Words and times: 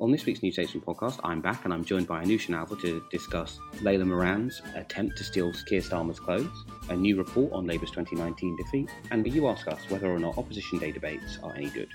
on 0.00 0.10
this 0.10 0.24
week's 0.24 0.42
New 0.42 0.50
Statesman 0.50 0.82
podcast, 0.82 1.20
I'm 1.22 1.42
back 1.42 1.66
and 1.66 1.74
I'm 1.74 1.84
joined 1.84 2.06
by 2.06 2.24
Anusha 2.24 2.48
Nalva 2.48 2.80
to 2.80 3.04
discuss 3.10 3.58
Layla 3.82 4.06
Moran's 4.06 4.62
attempt 4.74 5.18
to 5.18 5.24
steal 5.24 5.52
Keir 5.68 5.82
Starmer's 5.82 6.18
clothes, 6.18 6.64
a 6.88 6.96
new 6.96 7.18
report 7.18 7.52
on 7.52 7.66
Labour's 7.66 7.90
2019 7.90 8.56
defeat, 8.56 8.88
and 9.10 9.26
you 9.26 9.46
ask 9.48 9.68
us 9.68 9.78
whether 9.90 10.10
or 10.10 10.18
not 10.18 10.38
Opposition 10.38 10.78
Day 10.78 10.90
debates 10.90 11.38
are 11.42 11.54
any 11.54 11.68
good. 11.68 11.88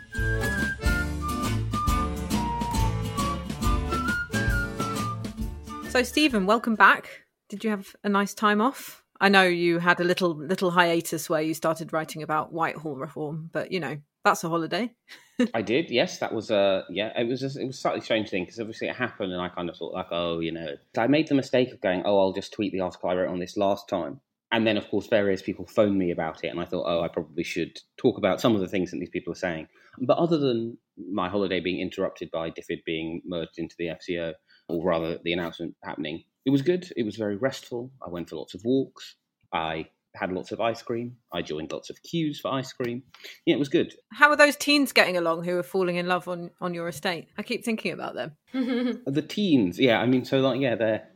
So, 5.89 6.03
Stephen, 6.03 6.45
welcome 6.45 6.75
back. 6.75 7.25
Did 7.49 7.63
you 7.63 7.71
have 7.71 7.95
a 8.03 8.09
nice 8.09 8.35
time 8.35 8.61
off? 8.61 9.03
I 9.19 9.29
know 9.29 9.43
you 9.43 9.79
had 9.79 9.99
a 9.99 10.03
little 10.03 10.35
little 10.35 10.71
hiatus 10.71 11.27
where 11.27 11.41
you 11.41 11.55
started 11.55 11.91
writing 11.91 12.21
about 12.21 12.53
Whitehall 12.53 12.97
reform, 12.97 13.49
but 13.51 13.71
you 13.71 13.79
know 13.79 13.97
that's 14.25 14.43
a 14.43 14.49
holiday. 14.49 14.91
I 15.53 15.61
did, 15.73 15.89
yes. 15.89 16.17
That 16.17 16.33
was 16.33 16.51
uh 16.51 16.81
yeah. 16.89 17.13
It 17.17 17.27
was 17.29 17.39
just, 17.39 17.57
it 17.57 17.65
was 17.65 17.77
a 17.77 17.79
slightly 17.79 18.01
strange 18.01 18.29
thing 18.29 18.43
because 18.43 18.59
obviously 18.59 18.89
it 18.89 18.95
happened, 18.95 19.31
and 19.31 19.41
I 19.41 19.47
kind 19.47 19.69
of 19.69 19.77
thought 19.77 19.93
like, 19.93 20.07
oh, 20.11 20.39
you 20.39 20.51
know, 20.51 20.75
I 20.97 21.07
made 21.07 21.27
the 21.27 21.35
mistake 21.35 21.71
of 21.71 21.79
going, 21.79 22.03
oh, 22.05 22.19
I'll 22.19 22.33
just 22.33 22.51
tweet 22.51 22.73
the 22.73 22.81
article 22.81 23.09
I 23.09 23.15
wrote 23.15 23.29
on 23.29 23.39
this 23.39 23.55
last 23.55 23.87
time, 23.87 24.19
and 24.51 24.67
then 24.67 24.75
of 24.75 24.89
course 24.89 25.07
various 25.07 25.41
people 25.41 25.65
phoned 25.65 25.97
me 25.97 26.11
about 26.11 26.43
it, 26.43 26.47
and 26.47 26.59
I 26.59 26.65
thought, 26.65 26.85
oh, 26.87 27.01
I 27.01 27.07
probably 27.07 27.43
should 27.43 27.79
talk 27.97 28.17
about 28.17 28.41
some 28.41 28.55
of 28.55 28.61
the 28.61 28.67
things 28.67 28.91
that 28.91 28.97
these 28.97 29.09
people 29.09 29.31
are 29.31 29.37
saying. 29.37 29.67
But 29.99 30.17
other 30.17 30.37
than 30.37 30.77
my 30.97 31.29
holiday 31.29 31.61
being 31.61 31.79
interrupted 31.79 32.29
by 32.31 32.49
DFID 32.49 32.83
being 32.85 33.21
merged 33.25 33.57
into 33.59 33.75
the 33.77 33.87
FCO, 33.87 34.33
or 34.67 34.83
rather 34.83 35.19
the 35.23 35.33
announcement 35.33 35.75
happening, 35.83 36.23
it 36.45 36.49
was 36.49 36.61
good. 36.61 36.91
It 36.97 37.03
was 37.03 37.15
very 37.15 37.37
restful. 37.37 37.91
I 38.05 38.09
went 38.09 38.29
for 38.29 38.35
lots 38.35 38.55
of 38.55 38.65
walks. 38.65 39.15
I 39.53 39.87
had 40.15 40.31
lots 40.31 40.51
of 40.51 40.61
ice 40.61 40.81
cream. 40.81 41.17
I 41.31 41.41
joined 41.41 41.71
lots 41.71 41.89
of 41.89 42.01
queues 42.03 42.39
for 42.39 42.53
ice 42.53 42.71
cream. 42.73 43.03
Yeah, 43.45 43.55
it 43.55 43.59
was 43.59 43.69
good. 43.69 43.93
How 44.11 44.29
are 44.29 44.35
those 44.35 44.55
teens 44.55 44.91
getting 44.91 45.17
along 45.17 45.43
who 45.43 45.57
are 45.57 45.63
falling 45.63 45.95
in 45.97 46.07
love 46.07 46.27
on, 46.27 46.51
on 46.61 46.73
your 46.73 46.87
estate? 46.87 47.27
I 47.37 47.43
keep 47.43 47.63
thinking 47.63 47.91
about 47.91 48.15
them. 48.15 48.35
The 49.05 49.21
teens, 49.21 49.79
yeah, 49.79 49.99
I 49.99 50.05
mean, 50.05 50.25
so 50.25 50.39
like, 50.39 50.59
yeah, 50.59 50.75
their 50.75 51.07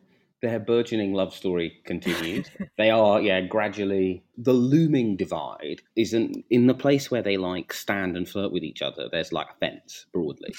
their 0.41 0.59
burgeoning 0.59 1.13
love 1.13 1.33
story 1.33 1.73
continues. 1.85 2.47
they 2.77 2.89
are, 2.89 3.21
yeah, 3.21 3.41
gradually 3.41 4.23
the 4.37 4.53
looming 4.53 5.17
divide 5.17 5.81
isn't 5.95 6.45
in 6.49 6.67
the 6.67 6.73
place 6.73 7.11
where 7.11 7.21
they 7.21 7.37
like 7.37 7.73
stand 7.73 8.15
and 8.15 8.27
flirt 8.27 8.51
with 8.51 8.63
each 8.63 8.81
other. 8.81 9.09
There's 9.11 9.33
like 9.33 9.47
a 9.49 9.57
fence 9.59 10.05
broadly. 10.13 10.53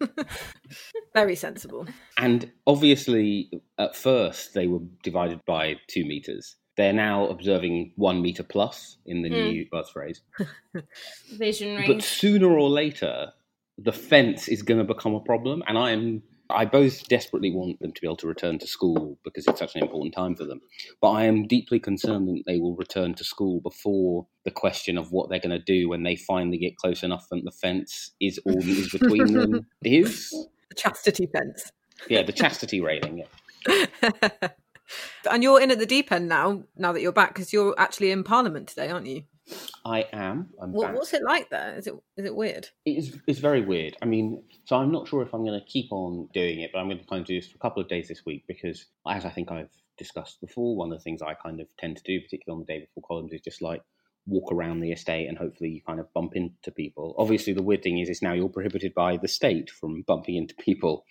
Very 1.14 1.36
sensible. 1.36 1.86
And 2.18 2.50
obviously, 2.66 3.50
at 3.78 3.96
first, 3.96 4.54
they 4.54 4.66
were 4.66 4.80
divided 5.02 5.40
by 5.46 5.76
two 5.88 6.04
meters. 6.04 6.56
They're 6.76 6.92
now 6.92 7.26
observing 7.26 7.92
one 7.96 8.22
meter 8.22 8.42
plus 8.42 8.96
in 9.04 9.22
the 9.22 9.28
new 9.28 9.64
hmm. 9.64 9.68
buzz 9.70 9.90
phrase. 9.90 10.22
Visionary. 11.32 11.86
But 11.86 12.02
sooner 12.02 12.48
or 12.48 12.70
later, 12.70 13.32
the 13.78 13.92
fence 13.92 14.48
is 14.48 14.62
going 14.62 14.78
to 14.78 14.84
become 14.84 15.14
a 15.14 15.20
problem. 15.20 15.62
And 15.66 15.76
I 15.76 15.90
am, 15.90 16.22
I 16.48 16.64
both 16.64 17.06
desperately 17.08 17.50
want 17.50 17.80
them 17.80 17.92
to 17.92 18.00
be 18.00 18.06
able 18.06 18.16
to 18.16 18.26
return 18.26 18.58
to 18.58 18.66
school 18.66 19.18
because 19.22 19.46
it's 19.46 19.58
such 19.58 19.76
an 19.76 19.82
important 19.82 20.14
time 20.14 20.34
for 20.34 20.44
them. 20.44 20.62
But 21.02 21.10
I 21.10 21.24
am 21.24 21.46
deeply 21.46 21.78
concerned 21.78 22.28
that 22.28 22.44
they 22.46 22.58
will 22.58 22.74
return 22.74 23.14
to 23.14 23.24
school 23.24 23.60
before 23.60 24.26
the 24.44 24.50
question 24.50 24.96
of 24.96 25.12
what 25.12 25.28
they're 25.28 25.38
going 25.40 25.50
to 25.50 25.58
do 25.58 25.90
when 25.90 26.04
they 26.04 26.16
finally 26.16 26.58
get 26.58 26.76
close 26.76 27.02
enough 27.02 27.26
and 27.30 27.46
the 27.46 27.52
fence 27.52 28.12
is 28.18 28.38
all 28.46 28.54
that 28.54 28.66
is 28.66 28.90
between 28.90 29.32
them 29.32 29.66
is. 29.84 30.30
The 30.70 30.74
chastity 30.74 31.26
fence. 31.26 31.70
Yeah, 32.08 32.22
the 32.22 32.32
chastity 32.32 32.80
railing. 32.80 33.24
Yeah. 33.68 34.48
and 35.30 35.42
you're 35.42 35.60
in 35.60 35.70
at 35.70 35.78
the 35.78 35.86
deep 35.86 36.12
end 36.12 36.28
now, 36.28 36.64
now 36.76 36.92
that 36.92 37.00
you're 37.00 37.12
back, 37.12 37.34
because 37.34 37.52
you're 37.52 37.74
actually 37.78 38.10
in 38.10 38.24
Parliament 38.24 38.68
today, 38.68 38.88
aren't 38.88 39.06
you? 39.06 39.24
I 39.84 40.06
am. 40.12 40.50
I'm 40.60 40.72
What, 40.72 40.94
what's 40.94 41.12
it 41.12 41.22
like 41.24 41.50
there? 41.50 41.74
Is 41.76 41.86
it 41.86 41.94
is 42.16 42.24
it 42.24 42.34
weird? 42.34 42.68
It's, 42.84 43.16
it's 43.26 43.40
very 43.40 43.60
weird. 43.60 43.96
I 44.00 44.06
mean, 44.06 44.42
so 44.64 44.76
I'm 44.76 44.92
not 44.92 45.08
sure 45.08 45.22
if 45.22 45.34
I'm 45.34 45.44
going 45.44 45.58
to 45.58 45.66
keep 45.66 45.90
on 45.90 46.28
doing 46.32 46.60
it, 46.60 46.70
but 46.72 46.78
I'm 46.78 46.86
going 46.86 47.00
to 47.00 47.06
kind 47.06 47.20
of 47.20 47.26
do 47.26 47.40
this 47.40 47.48
for 47.48 47.56
a 47.56 47.60
couple 47.60 47.82
of 47.82 47.88
days 47.88 48.08
this 48.08 48.24
week 48.24 48.44
because, 48.46 48.86
as 49.08 49.24
I 49.24 49.30
think 49.30 49.50
I've 49.50 49.70
discussed 49.98 50.40
before, 50.40 50.76
one 50.76 50.92
of 50.92 50.98
the 50.98 51.02
things 51.02 51.22
I 51.22 51.34
kind 51.34 51.60
of 51.60 51.66
tend 51.76 51.96
to 51.96 52.02
do, 52.04 52.20
particularly 52.20 52.60
on 52.60 52.66
the 52.66 52.72
day 52.72 52.80
before 52.80 53.02
columns, 53.06 53.32
is 53.32 53.40
just 53.40 53.62
like 53.62 53.82
walk 54.26 54.52
around 54.52 54.80
the 54.80 54.92
estate 54.92 55.28
and 55.28 55.36
hopefully 55.36 55.70
you 55.70 55.80
kind 55.82 55.98
of 55.98 56.12
bump 56.12 56.36
into 56.36 56.70
people. 56.70 57.14
Obviously, 57.18 57.52
the 57.52 57.62
weird 57.62 57.82
thing 57.82 57.98
is, 57.98 58.08
is 58.08 58.22
now 58.22 58.32
you're 58.32 58.48
prohibited 58.48 58.94
by 58.94 59.16
the 59.16 59.28
state 59.28 59.70
from 59.70 60.02
bumping 60.02 60.36
into 60.36 60.54
people. 60.54 61.04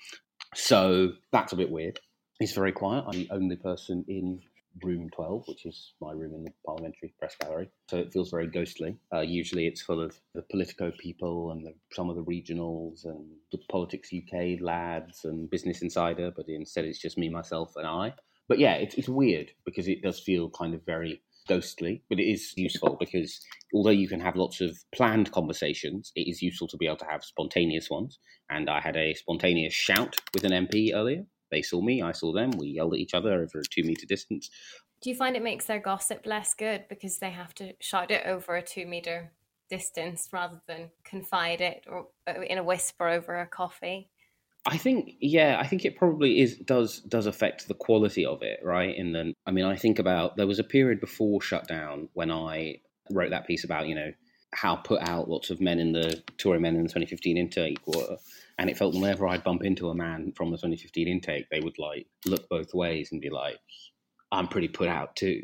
So 0.56 1.13
that's 1.31 1.53
a 1.53 1.58
bit 1.58 1.69
weird. 1.69 2.00
It's 2.41 2.53
very 2.53 2.72
quiet. 2.72 3.03
I'm 3.06 3.19
the 3.19 3.28
only 3.29 3.56
person 3.56 4.03
in 4.07 4.41
room 4.84 5.12
12, 5.12 5.44
which 5.47 5.68
is 5.68 5.94
my 6.02 6.12
room 6.12 6.34
in 6.34 6.44
the 6.44 6.52
parliamentary 6.66 7.13
press 7.19 7.35
gallery. 7.40 7.69
So 7.88 7.97
it 7.97 8.12
feels 8.12 8.31
very 8.31 8.47
ghostly. 8.47 8.97
Uh, 9.13 9.19
usually 9.19 9.68
it's 9.68 9.84
full 9.84 10.02
of 10.02 10.19
the 10.34 10.41
Politico 10.41 10.91
people 10.97 11.51
and 11.51 11.63
the, 11.63 11.75
some 11.91 12.09
of 12.09 12.16
the 12.16 12.24
regionals 12.24 13.06
and 13.06 13.28
the 13.51 13.59
Politics 13.69 14.09
UK 14.12 14.59
lads 14.59 15.24
and 15.24 15.51
Business 15.51 15.84
Insider, 15.84 16.31
but 16.35 16.50
instead 16.50 16.85
it's 16.85 16.97
just 16.97 17.16
me, 17.16 17.30
myself, 17.30 17.74
and 17.75 17.85
I. 17.85 18.16
But 18.47 18.57
yeah, 18.57 18.74
it's, 18.74 18.96
it's 18.96 19.07
weird 19.07 19.51
because 19.63 19.88
it 19.88 20.01
does 20.01 20.19
feel 20.19 20.50
kind 20.50 20.74
of 20.74 20.84
very 20.84 21.22
ghostly, 21.47 22.01
but 22.09 22.19
it 22.19 22.24
is 22.28 22.53
useful 22.57 22.97
because 23.00 23.40
although 23.72 23.91
you 23.91 24.07
can 24.07 24.19
have 24.19 24.35
lots 24.35 24.62
of 24.62 24.75
planned 24.96 25.31
conversations, 25.31 26.12
it 26.16 26.28
is 26.28 26.41
useful 26.41 26.68
to 26.69 26.78
be 26.78 26.88
able 26.88 26.97
to 26.97 27.06
have 27.06 27.24
spontaneous 27.24 27.88
ones. 27.91 28.18
And 28.50 28.68
I 28.68 28.81
had 28.81 28.97
a 28.97 29.13
spontaneous 29.13 29.75
shout 29.75 30.16
with 30.34 30.44
an 30.44 30.66
MP 30.66 30.91
earlier. 30.96 31.24
They 31.51 31.62
saw 31.62 31.81
me, 31.81 32.01
I 32.01 32.12
saw 32.12 32.31
them. 32.31 32.51
We 32.51 32.67
yelled 32.67 32.94
at 32.94 33.00
each 33.00 33.13
other 33.13 33.34
over 33.34 33.59
a 33.59 33.63
two 33.63 33.84
meter 33.84 34.06
distance. 34.06 34.50
Do 35.01 35.09
you 35.09 35.16
find 35.16 35.35
it 35.35 35.44
makes 35.44 35.66
their 35.66 35.79
gossip 35.79 36.25
less 36.25 36.53
good 36.53 36.85
because 36.88 37.17
they 37.17 37.31
have 37.31 37.53
to 37.56 37.73
shout 37.79 38.12
it 38.12 38.25
over 38.25 38.56
a 38.56 38.62
two 38.62 38.85
meter 38.85 39.31
distance 39.69 40.29
rather 40.31 40.62
than 40.67 40.91
confide 41.03 41.62
it 41.62 41.85
or 41.88 42.07
uh, 42.28 42.41
in 42.41 42.57
a 42.57 42.63
whisper 42.63 43.07
over 43.07 43.39
a 43.39 43.47
coffee? 43.47 44.09
I 44.66 44.78
think, 44.78 45.13
yeah, 45.19 45.57
I 45.59 45.65
think 45.65 45.86
it 45.86 45.98
probably 45.98 46.39
is 46.39 46.57
does 46.57 47.00
does 47.00 47.25
affect 47.25 47.68
the 47.68 47.74
quality 47.74 48.25
of 48.25 48.44
it, 48.44 48.59
right? 48.63 48.95
In 48.95 49.12
the, 49.12 49.33
I 49.47 49.51
mean, 49.51 49.65
I 49.65 49.75
think 49.75 49.97
about 49.97 50.38
there 50.38 50.45
was 50.45 50.59
a 50.59 50.63
period 50.63 51.00
before 51.00 51.42
shutdown 51.42 52.09
when 52.13 52.30
I 52.30 52.81
wrote 53.09 53.31
that 53.31 53.47
piece 53.47 53.63
about 53.63 53.88
you 53.88 53.95
know 53.95 54.12
how 54.54 54.75
put 54.75 55.01
out 55.01 55.30
lots 55.30 55.50
of 55.50 55.62
men 55.62 55.80
in 55.80 55.94
the 55.94 56.21
Tory 56.38 56.59
men 56.59 56.75
in 56.75 56.83
the 56.83 56.89
2015 56.89 57.38
intake 57.38 57.80
were, 57.88 58.18
and 58.62 58.69
it 58.69 58.78
felt 58.78 58.94
whenever 58.94 59.28
I'd 59.28 59.44
bump 59.44 59.63
into 59.63 59.90
a 59.90 59.96
man 59.96 60.34
from 60.38 60.52
the 60.52 60.58
2015 60.58 61.08
intake, 61.08 61.50
they 61.50 61.62
would 61.62 61.80
like 61.80 62.06
look 62.28 62.48
both 62.48 62.75
ways 62.75 63.10
and 63.12 63.19
be 63.19 63.31
like, 63.31 63.58
"I'm 64.31 64.48
pretty 64.48 64.68
put 64.68 64.88
out 64.88 65.16
too." 65.16 65.42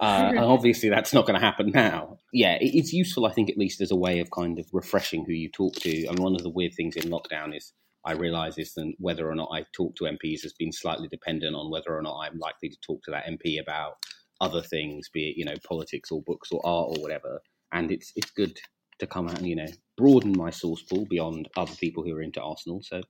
Uh, 0.00 0.30
and 0.30 0.38
obviously, 0.56 0.88
that's 0.88 1.14
not 1.14 1.24
going 1.24 1.38
to 1.38 1.46
happen 1.46 1.70
now. 1.70 2.18
Yeah, 2.32 2.58
it's 2.60 2.92
useful, 2.92 3.26
I 3.26 3.32
think, 3.32 3.48
at 3.48 3.56
least 3.56 3.80
as 3.80 3.92
a 3.92 3.96
way 3.96 4.18
of 4.18 4.32
kind 4.32 4.58
of 4.58 4.66
refreshing 4.72 5.24
who 5.24 5.34
you 5.34 5.48
talk 5.48 5.74
to. 5.76 6.06
And 6.06 6.18
one 6.18 6.34
of 6.34 6.42
the 6.42 6.50
weird 6.50 6.74
things 6.74 6.96
in 6.96 7.04
lockdown 7.04 7.56
is 7.56 7.72
I 8.04 8.14
realise 8.14 8.58
is 8.58 8.74
that 8.74 8.92
whether 8.98 9.30
or 9.30 9.36
not 9.36 9.50
I 9.52 9.64
talk 9.72 9.94
to 9.96 10.04
MPs 10.04 10.42
has 10.42 10.52
been 10.52 10.72
slightly 10.72 11.06
dependent 11.06 11.54
on 11.54 11.70
whether 11.70 11.96
or 11.96 12.02
not 12.02 12.18
I'm 12.18 12.40
likely 12.40 12.70
to 12.70 12.78
talk 12.84 13.04
to 13.04 13.12
that 13.12 13.26
MP 13.26 13.60
about 13.60 13.92
other 14.40 14.62
things, 14.62 15.08
be 15.08 15.30
it 15.30 15.36
you 15.36 15.44
know 15.44 15.54
politics 15.64 16.10
or 16.10 16.22
books 16.22 16.50
or 16.50 16.60
art 16.66 16.96
or 16.96 17.02
whatever. 17.02 17.40
And 17.70 17.92
it's 17.92 18.10
it's 18.16 18.32
good 18.32 18.58
to 18.98 19.06
come 19.06 19.28
out 19.28 19.38
and 19.38 19.46
you 19.46 19.56
know 19.56 19.68
broaden 19.96 20.32
my 20.36 20.50
source 20.50 20.82
pool 20.82 21.06
beyond 21.06 21.48
other 21.56 21.74
people 21.74 22.04
who 22.04 22.14
are 22.14 22.22
into 22.22 22.40
Arsenal. 22.40 22.82
So, 22.82 23.02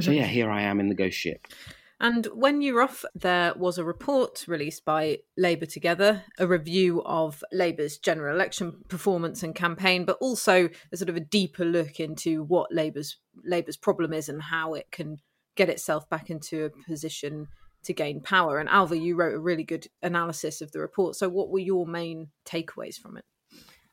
so 0.00 0.10
yeah, 0.10 0.26
here 0.26 0.50
I 0.50 0.62
am 0.62 0.78
in 0.80 0.88
the 0.88 0.94
ghost 0.94 1.16
ship. 1.16 1.46
And 2.02 2.26
when 2.34 2.62
you're 2.62 2.82
off, 2.82 3.04
there 3.14 3.54
was 3.54 3.78
a 3.78 3.84
report 3.84 4.44
released 4.48 4.84
by 4.84 5.20
Labour 5.36 5.66
Together, 5.66 6.24
a 6.36 6.48
review 6.48 7.00
of 7.04 7.44
Labour's 7.52 7.96
general 7.96 8.34
election 8.34 8.82
performance 8.88 9.44
and 9.44 9.54
campaign, 9.54 10.04
but 10.04 10.18
also 10.20 10.68
a 10.90 10.96
sort 10.96 11.08
of 11.08 11.16
a 11.16 11.20
deeper 11.20 11.64
look 11.64 12.00
into 12.00 12.42
what 12.42 12.72
Labour's 12.72 13.18
Labour's 13.44 13.76
problem 13.76 14.12
is 14.12 14.28
and 14.28 14.42
how 14.42 14.74
it 14.74 14.90
can 14.90 15.18
get 15.54 15.68
itself 15.68 16.10
back 16.10 16.28
into 16.28 16.64
a 16.64 16.90
position 16.90 17.46
to 17.84 17.92
gain 17.92 18.20
power. 18.20 18.58
And 18.58 18.68
Ailbhe, 18.68 19.00
you 19.00 19.14
wrote 19.14 19.34
a 19.34 19.40
really 19.40 19.64
good 19.64 19.86
analysis 20.02 20.60
of 20.60 20.72
the 20.72 20.80
report. 20.80 21.14
So, 21.14 21.28
what 21.28 21.50
were 21.50 21.60
your 21.60 21.86
main 21.86 22.30
takeaways 22.44 22.96
from 22.96 23.16
it? 23.16 23.24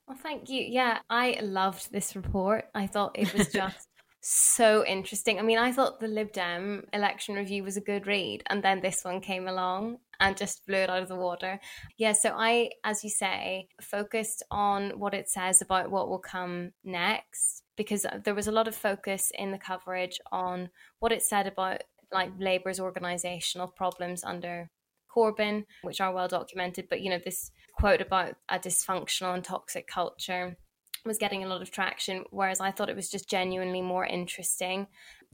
Well, 0.09 0.17
thank 0.17 0.49
you. 0.49 0.65
Yeah, 0.67 0.97
I 1.07 1.37
loved 1.43 1.91
this 1.91 2.15
report. 2.15 2.65
I 2.73 2.87
thought 2.87 3.11
it 3.13 3.31
was 3.31 3.47
just 3.53 3.87
so 4.21 4.83
interesting. 4.83 5.37
I 5.37 5.43
mean, 5.43 5.59
I 5.59 5.71
thought 5.71 5.99
the 5.99 6.07
Lib 6.07 6.33
Dem 6.33 6.85
election 6.93 7.35
review 7.35 7.63
was 7.63 7.77
a 7.77 7.81
good 7.81 8.07
read, 8.07 8.41
and 8.47 8.63
then 8.63 8.81
this 8.81 9.03
one 9.03 9.21
came 9.21 9.47
along 9.47 9.97
and 10.19 10.35
just 10.35 10.65
blew 10.65 10.79
it 10.79 10.89
out 10.89 11.03
of 11.03 11.09
the 11.09 11.15
water. 11.15 11.59
Yeah, 11.99 12.13
so 12.13 12.33
I, 12.35 12.71
as 12.83 13.03
you 13.03 13.11
say, 13.11 13.67
focused 13.79 14.41
on 14.49 14.99
what 14.99 15.13
it 15.13 15.29
says 15.29 15.61
about 15.61 15.91
what 15.91 16.09
will 16.09 16.19
come 16.19 16.71
next 16.83 17.61
because 17.77 18.03
there 18.25 18.35
was 18.35 18.47
a 18.47 18.51
lot 18.51 18.67
of 18.67 18.75
focus 18.75 19.31
in 19.37 19.51
the 19.51 19.59
coverage 19.59 20.19
on 20.31 20.71
what 20.97 21.11
it 21.11 21.21
said 21.21 21.45
about 21.45 21.83
like 22.11 22.31
Labour's 22.39 22.79
organisational 22.79 23.73
problems 23.75 24.23
under 24.23 24.71
Corbyn, 25.15 25.65
which 25.83 26.01
are 26.01 26.11
well 26.11 26.27
documented. 26.27 26.87
But 26.89 27.01
you 27.01 27.11
know, 27.11 27.19
this 27.23 27.51
quote 27.79 28.01
about 28.01 28.35
a 28.49 28.59
dysfunctional 28.59 29.33
and 29.33 29.43
toxic 29.43 29.87
culture 29.87 30.57
was 31.05 31.17
getting 31.17 31.43
a 31.43 31.47
lot 31.47 31.61
of 31.61 31.71
traction, 31.71 32.25
whereas 32.29 32.59
I 32.59 32.71
thought 32.71 32.89
it 32.89 32.95
was 32.95 33.09
just 33.09 33.29
genuinely 33.29 33.81
more 33.81 34.05
interesting 34.05 34.87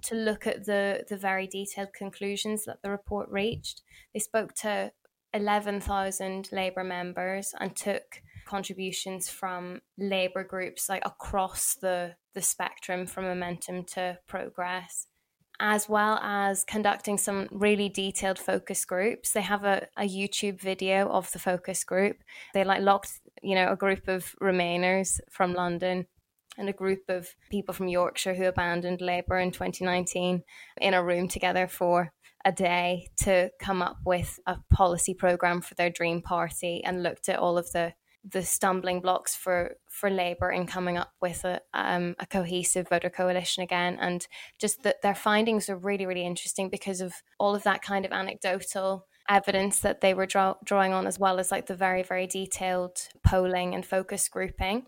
to 0.04 0.16
look 0.16 0.46
at 0.46 0.66
the 0.66 1.04
the 1.10 1.18
very 1.18 1.48
detailed 1.48 1.94
conclusions 1.94 2.66
that 2.66 2.82
the 2.84 2.92
report 2.92 3.30
reached. 3.30 3.82
They 4.14 4.20
spoke 4.20 4.54
to 4.62 4.92
eleven 5.34 5.82
thousand 5.82 6.50
Labour 6.52 6.84
members 6.84 7.54
and 7.60 7.76
took 7.76 8.22
contributions 8.46 9.28
from 9.28 9.82
Labour 9.98 10.44
groups 10.44 10.88
like 10.88 11.04
across 11.04 11.76
the 11.82 12.16
the 12.36 12.44
spectrum 12.44 13.08
from 13.08 13.24
momentum 13.26 13.86
to 13.86 14.20
progress 14.28 15.08
as 15.60 15.88
well 15.88 16.20
as 16.22 16.64
conducting 16.64 17.18
some 17.18 17.48
really 17.52 17.90
detailed 17.90 18.40
focus 18.40 18.86
groups. 18.86 19.32
They 19.32 19.42
have 19.42 19.64
a, 19.64 19.88
a 19.98 20.08
YouTube 20.08 20.60
video 20.60 21.08
of 21.10 21.32
the 21.32 21.40
focus 21.40 21.84
group. 21.84 22.18
They 22.54 22.64
like 22.64 22.82
locked 22.82 23.20
you 23.46 23.56
know, 23.56 23.72
a 23.72 23.76
group 23.76 24.08
of 24.08 24.36
Remainers 24.42 25.20
from 25.30 25.54
London 25.54 26.08
and 26.58 26.70
a 26.70 26.74
group 26.74 27.02
of 27.10 27.28
people 27.52 27.74
from 27.74 27.88
Yorkshire 27.88 28.34
who 28.34 28.46
abandoned 28.46 29.02
Labour 29.02 29.38
in 29.40 29.52
2019 29.52 30.42
in 30.82 30.94
a 30.94 31.04
room 31.04 31.28
together 31.28 31.68
for 31.68 32.12
a 32.44 32.52
day 32.52 33.08
to 33.18 33.52
come 33.60 33.82
up 33.82 33.98
with 34.06 34.40
a 34.48 34.58
policy 34.72 35.14
program 35.14 35.62
for 35.62 35.76
their 35.76 35.90
dream 35.90 36.22
party 36.22 36.84
and 36.84 37.04
looked 37.04 37.30
at 37.30 37.40
all 37.40 37.58
of 37.58 37.72
the 37.72 37.94
the 38.28 38.42
stumbling 38.42 39.02
blocks 39.02 39.36
for 39.36 39.76
for 39.96 40.10
Labour 40.10 40.52
in 40.52 40.68
coming 40.68 40.98
up 40.98 41.14
with 41.22 41.44
a 41.46 41.62
um, 41.74 42.16
a 42.20 42.26
cohesive 42.26 42.90
voter 42.90 43.10
coalition 43.10 43.64
again, 43.64 43.98
and 44.00 44.28
just 44.60 44.84
that 44.84 45.02
their 45.02 45.16
findings 45.16 45.70
are 45.70 45.78
really 45.78 46.06
really 46.06 46.26
interesting 46.26 46.70
because 46.70 47.02
of 47.02 47.14
all 47.40 47.56
of 47.56 47.64
that 47.64 47.82
kind 47.82 48.06
of 48.06 48.12
anecdotal 48.12 49.08
evidence 49.30 49.80
that 49.80 50.02
they 50.02 50.14
were 50.14 50.26
draw- 50.26 50.56
drawing 50.64 50.94
on, 50.94 51.08
as 51.08 51.20
well 51.20 51.40
as 51.40 51.52
like 51.52 51.66
the 51.66 51.76
very, 51.76 52.04
very 52.04 52.28
detailed 52.28 52.98
polling 53.26 53.74
and 53.74 53.86
focus 53.86 54.30
grouping. 54.30 54.86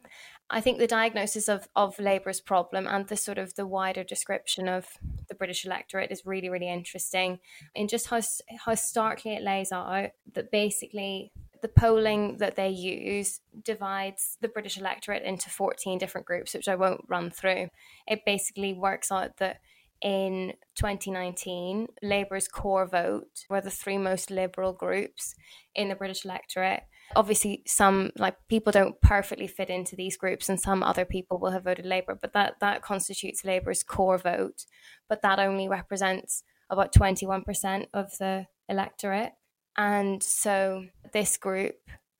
I 0.50 0.62
think 0.62 0.78
the 0.78 0.88
diagnosis 0.88 1.50
of, 1.50 1.68
of 1.76 2.00
Labour's 2.00 2.40
problem 2.40 2.88
and 2.88 3.06
the 3.08 3.18
sort 3.18 3.38
of 3.38 3.56
the 3.56 3.68
wider 3.68 4.04
description 4.04 4.70
of 4.70 4.88
the 5.28 5.36
British 5.36 5.66
electorate 5.66 6.12
is 6.12 6.26
really, 6.26 6.50
really 6.50 6.72
interesting 6.72 7.40
in 7.76 7.90
just 7.90 8.08
how, 8.08 8.22
how 8.66 8.76
starkly 8.76 9.34
it 9.34 9.44
lays 9.44 9.74
out 9.74 10.12
that 10.34 10.52
basically 10.52 11.34
the 11.68 11.82
polling 11.82 12.38
that 12.38 12.56
they 12.56 12.70
use 12.70 13.42
divides 13.64 14.38
the 14.42 14.48
British 14.48 14.78
electorate 14.78 15.24
into 15.24 15.50
14 15.50 15.98
different 15.98 16.26
groups, 16.26 16.54
which 16.54 16.68
I 16.68 16.76
won't 16.76 17.02
run 17.08 17.30
through. 17.30 17.68
It 18.08 18.22
basically 18.26 18.74
works 18.74 19.12
out 19.12 19.38
that 19.38 19.58
in 20.02 20.54
2019, 20.76 21.88
Labour's 22.02 22.48
core 22.48 22.86
vote 22.86 23.46
were 23.50 23.62
the 23.62 23.72
three 23.72 23.98
most 23.98 24.30
liberal 24.30 24.72
groups 24.72 25.36
in 25.76 25.90
the 25.90 25.96
British 25.96 26.24
electorate. 26.24 26.84
Obviously, 27.16 27.64
some 27.66 28.12
like 28.18 28.36
people 28.48 28.72
don't 28.72 29.02
perfectly 29.02 29.48
fit 29.48 29.70
into 29.70 29.96
these 29.96 30.16
groups, 30.16 30.50
and 30.50 30.60
some 30.60 30.84
other 30.84 31.06
people 31.06 31.40
will 31.40 31.52
have 31.52 31.64
voted 31.64 31.86
Labour, 31.86 32.18
but 32.22 32.34
that 32.34 32.60
that 32.62 32.82
constitutes 32.82 33.44
Labour's 33.44 33.82
core 33.82 34.18
vote. 34.18 34.66
But 35.10 35.22
that 35.24 35.40
only 35.40 35.68
represents 35.68 36.44
about 36.70 36.94
21% 36.94 37.88
of 37.94 38.18
the 38.20 38.48
electorate. 38.70 39.34
And 39.78 40.24
so 40.24 40.86
this 41.14 41.38
group 41.38 41.76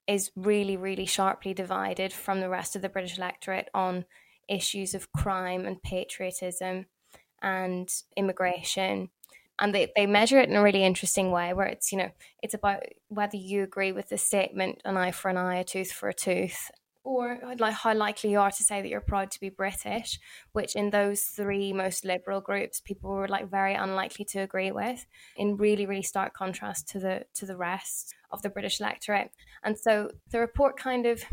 is 0.08 0.32
really, 0.36 0.78
really 0.78 1.06
sharply 1.06 1.54
divided 1.54 2.14
from 2.14 2.40
the 2.40 2.50
rest 2.50 2.76
of 2.76 2.82
the 2.82 2.90
British 2.90 3.18
electorate 3.18 3.70
on 3.74 4.06
issues 4.48 4.94
of 4.94 5.12
crime 5.12 5.66
and 5.66 5.82
patriotism 5.82 6.86
and 7.42 7.90
immigration. 8.16 9.10
And 9.60 9.74
they, 9.74 9.92
they 9.96 10.06
measure 10.06 10.40
it 10.40 10.50
in 10.50 10.56
a 10.56 10.62
really 10.62 10.84
interesting 10.84 11.32
way 11.32 11.54
where 11.54 11.66
it's 11.66 11.92
you 11.92 11.98
know 11.98 12.12
it's 12.44 12.54
about 12.54 12.84
whether 13.10 13.38
you 13.38 13.64
agree 13.64 13.92
with 13.92 14.10
the 14.10 14.18
statement 14.18 14.82
an 14.86 14.98
eye 14.98 15.12
for 15.12 15.30
an 15.30 15.38
eye 15.38 15.56
a 15.56 15.64
tooth 15.64 15.92
for 15.92 16.10
a 16.10 16.14
tooth 16.14 16.70
or 17.08 17.40
like 17.58 17.74
how 17.74 17.94
likely 17.94 18.30
you 18.30 18.40
are 18.40 18.52
to 18.52 18.64
say 18.64 18.82
that 18.82 18.90
you're 18.90 19.00
proud 19.00 19.32
to 19.32 19.40
be 19.40 19.50
british 19.50 20.20
which 20.52 20.76
in 20.76 20.90
those 20.90 21.22
three 21.22 21.72
most 21.72 22.04
liberal 22.04 22.42
groups 22.42 22.82
people 22.82 23.10
were 23.10 23.30
like 23.30 23.50
very 23.50 23.74
unlikely 23.74 24.26
to 24.26 24.40
agree 24.40 24.72
with 24.72 25.06
in 25.38 25.56
really 25.56 25.86
really 25.86 26.04
stark 26.04 26.34
contrast 26.34 26.88
to 26.88 27.00
the 27.00 27.24
to 27.34 27.46
the 27.46 27.56
rest 27.56 28.14
of 28.32 28.42
the 28.42 28.50
british 28.50 28.82
electorate 28.82 29.32
and 29.64 29.78
so 29.80 30.10
the 30.32 30.40
report 30.40 30.78
kind 30.78 31.06
of 31.06 31.24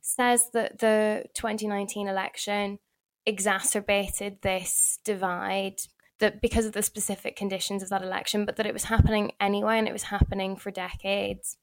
says 0.00 0.48
that 0.52 0.78
the 0.78 1.24
2019 1.34 2.06
election 2.06 2.78
exacerbated 3.26 4.38
this 4.42 5.00
divide 5.04 5.80
that 6.20 6.40
because 6.40 6.66
of 6.66 6.72
the 6.72 6.82
specific 6.82 7.36
conditions 7.36 7.82
of 7.82 7.90
that 7.90 8.02
election, 8.02 8.44
but 8.44 8.56
that 8.56 8.66
it 8.66 8.72
was 8.72 8.84
happening 8.84 9.30
anyway 9.40 9.78
and 9.78 9.86
it 9.86 9.92
was 9.92 10.04
happening 10.04 10.56
for 10.56 10.72
decades. 10.72 11.56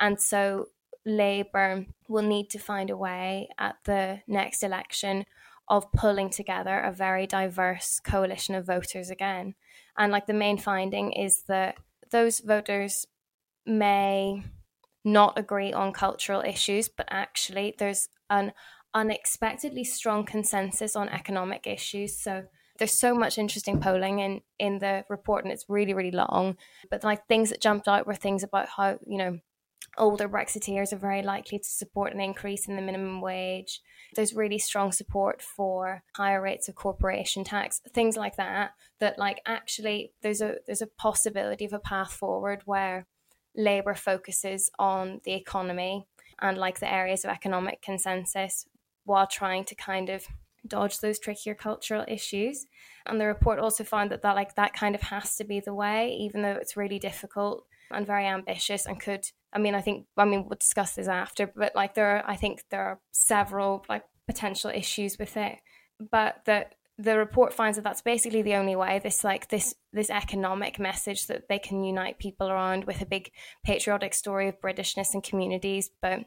And 0.00 0.20
so 0.20 0.66
Labour 1.16 1.86
will 2.08 2.22
need 2.22 2.50
to 2.50 2.58
find 2.58 2.90
a 2.90 2.96
way 2.96 3.48
at 3.58 3.76
the 3.84 4.20
next 4.26 4.62
election 4.62 5.24
of 5.68 5.90
pulling 5.92 6.30
together 6.30 6.78
a 6.78 6.92
very 6.92 7.26
diverse 7.26 8.00
coalition 8.00 8.54
of 8.54 8.66
voters 8.66 9.10
again. 9.10 9.54
And 9.96 10.10
like 10.10 10.26
the 10.26 10.32
main 10.34 10.58
finding 10.58 11.12
is 11.12 11.44
that 11.48 11.76
those 12.10 12.40
voters 12.40 13.06
may 13.64 14.42
not 15.04 15.38
agree 15.38 15.72
on 15.72 15.92
cultural 15.92 16.42
issues, 16.42 16.88
but 16.88 17.06
actually 17.10 17.74
there's 17.78 18.08
an 18.28 18.52
unexpectedly 18.94 19.84
strong 19.84 20.24
consensus 20.24 20.96
on 20.96 21.08
economic 21.08 21.66
issues. 21.66 22.18
So 22.18 22.44
there's 22.78 22.98
so 22.98 23.14
much 23.14 23.38
interesting 23.38 23.78
polling 23.78 24.20
in 24.20 24.40
in 24.58 24.78
the 24.78 25.04
report, 25.08 25.44
and 25.44 25.52
it's 25.52 25.66
really 25.68 25.94
really 25.94 26.10
long. 26.10 26.56
But 26.90 27.04
like 27.04 27.26
things 27.26 27.50
that 27.50 27.60
jumped 27.60 27.86
out 27.86 28.06
were 28.06 28.14
things 28.14 28.42
about 28.42 28.68
how 28.68 28.98
you 29.06 29.18
know 29.18 29.38
older 29.98 30.28
Brexiteers 30.28 30.92
are 30.92 30.96
very 30.96 31.22
likely 31.22 31.58
to 31.58 31.68
support 31.68 32.14
an 32.14 32.20
increase 32.20 32.68
in 32.68 32.76
the 32.76 32.82
minimum 32.82 33.20
wage. 33.20 33.80
There's 34.14 34.34
really 34.34 34.58
strong 34.58 34.92
support 34.92 35.42
for 35.42 36.02
higher 36.14 36.40
rates 36.40 36.68
of 36.68 36.74
corporation 36.74 37.44
tax, 37.44 37.80
things 37.92 38.16
like 38.16 38.36
that. 38.36 38.72
That 39.00 39.18
like 39.18 39.40
actually 39.46 40.12
there's 40.22 40.40
a 40.40 40.56
there's 40.66 40.82
a 40.82 40.86
possibility 40.86 41.64
of 41.64 41.72
a 41.72 41.78
path 41.78 42.12
forward 42.12 42.62
where 42.64 43.06
Labour 43.56 43.94
focuses 43.94 44.70
on 44.78 45.20
the 45.24 45.32
economy 45.34 46.06
and 46.40 46.56
like 46.56 46.80
the 46.80 46.92
areas 46.92 47.24
of 47.24 47.30
economic 47.30 47.82
consensus 47.82 48.66
while 49.04 49.26
trying 49.26 49.64
to 49.64 49.74
kind 49.74 50.08
of 50.08 50.26
dodge 50.66 51.00
those 51.00 51.18
trickier 51.18 51.54
cultural 51.54 52.04
issues. 52.06 52.66
And 53.06 53.20
the 53.20 53.26
report 53.26 53.58
also 53.58 53.84
found 53.84 54.10
that 54.10 54.22
that 54.22 54.36
like 54.36 54.54
that 54.56 54.72
kind 54.72 54.94
of 54.94 55.02
has 55.02 55.36
to 55.36 55.44
be 55.44 55.60
the 55.60 55.74
way, 55.74 56.16
even 56.20 56.42
though 56.42 56.52
it's 56.52 56.76
really 56.76 56.98
difficult 56.98 57.64
and 57.90 58.06
very 58.06 58.26
ambitious 58.26 58.86
and 58.86 59.00
could 59.00 59.24
I 59.52 59.58
mean 59.58 59.74
I 59.74 59.80
think 59.80 60.06
I 60.16 60.24
mean 60.24 60.46
we'll 60.48 60.58
discuss 60.58 60.94
this 60.94 61.08
after, 61.08 61.46
but 61.46 61.74
like 61.74 61.94
there 61.94 62.16
are 62.16 62.24
I 62.26 62.36
think 62.36 62.64
there 62.70 62.84
are 62.84 63.00
several 63.12 63.84
like 63.88 64.04
potential 64.26 64.70
issues 64.70 65.18
with 65.18 65.36
it. 65.36 65.58
But 66.10 66.42
that 66.46 66.74
the 67.00 67.16
report 67.16 67.54
finds 67.54 67.76
that 67.76 67.82
that's 67.82 68.02
basically 68.02 68.42
the 68.42 68.54
only 68.54 68.76
way 68.76 69.00
this 69.02 69.24
like 69.24 69.48
this 69.48 69.74
this 69.92 70.10
economic 70.10 70.78
message 70.78 71.26
that 71.28 71.48
they 71.48 71.58
can 71.58 71.82
unite 71.82 72.18
people 72.18 72.50
around 72.50 72.84
with 72.84 73.00
a 73.00 73.06
big 73.06 73.30
patriotic 73.64 74.12
story 74.12 74.48
of 74.48 74.60
britishness 74.60 75.14
and 75.14 75.22
communities 75.22 75.90
but 76.02 76.20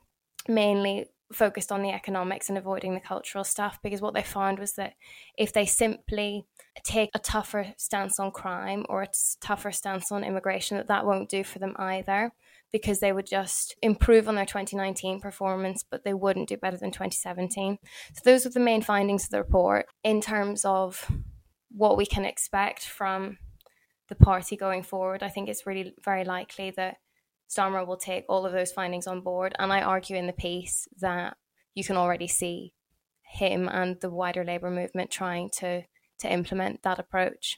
mainly 0.48 1.06
focused 1.32 1.72
on 1.72 1.82
the 1.82 1.92
economics 1.92 2.50
and 2.50 2.58
avoiding 2.58 2.94
the 2.94 3.00
cultural 3.00 3.44
stuff 3.44 3.80
because 3.84 4.02
what 4.02 4.14
they 4.14 4.24
found 4.24 4.60
was 4.60 4.74
that 4.74 4.94
if 5.38 5.54
they 5.54 5.66
simply 5.66 6.46
take 6.84 7.10
a 7.14 7.20
tougher 7.20 7.74
stance 7.78 8.20
on 8.20 8.32
crime 8.32 8.86
or 8.90 9.04
a 9.04 9.08
tougher 9.42 9.72
stance 9.72 10.12
on 10.12 10.24
immigration 10.24 10.78
that 10.78 10.88
that 10.88 11.06
won't 11.06 11.30
do 11.30 11.44
for 11.44 11.60
them 11.60 11.76
either 11.78 12.32
because 12.74 13.00
they 13.00 13.14
would 13.14 13.28
just 13.28 13.76
improve 13.82 14.28
on 14.28 14.36
their 14.36 14.46
2019 14.46 15.22
performance, 15.22 15.86
but 15.90 16.04
they 16.04 16.14
wouldn't 16.14 16.50
do 16.50 16.58
better 16.58 16.76
than 16.76 16.92
2017. 16.92 17.78
So 18.14 18.22
those 18.26 18.46
are 18.46 18.50
the 18.50 18.60
main 18.60 18.82
findings 18.82 19.26
of 19.26 19.30
the 19.30 19.38
report 19.38 19.86
in 20.04 20.20
terms 20.20 20.66
of 20.66 21.10
what 21.70 21.96
we 21.96 22.06
can 22.06 22.26
expect 22.26 22.86
from 22.86 23.38
the 24.10 24.16
party 24.16 24.58
going 24.58 24.84
forward. 24.84 25.24
I 25.24 25.30
think 25.30 25.48
it's 25.48 25.68
really 25.68 25.94
very 26.04 26.26
likely 26.26 26.72
that 26.72 26.98
Starmer 27.50 27.86
will 27.86 27.98
take 27.98 28.26
all 28.28 28.46
of 28.46 28.52
those 28.52 28.72
findings 28.72 29.06
on 29.06 29.22
board. 29.22 29.56
And 29.60 29.72
I 29.72 29.82
argue 29.82 30.18
in 30.18 30.28
the 30.28 30.34
piece 30.34 30.88
that 31.00 31.38
you 31.76 31.84
can 31.84 31.96
already 31.96 32.28
see 32.28 32.74
him 33.22 33.70
and 33.70 34.02
the 34.02 34.10
wider 34.10 34.44
Labour 34.44 34.72
movement 34.72 35.12
trying 35.12 35.50
to 35.60 35.84
to 36.20 36.32
implement 36.32 36.84
that 36.84 37.00
approach. 37.00 37.58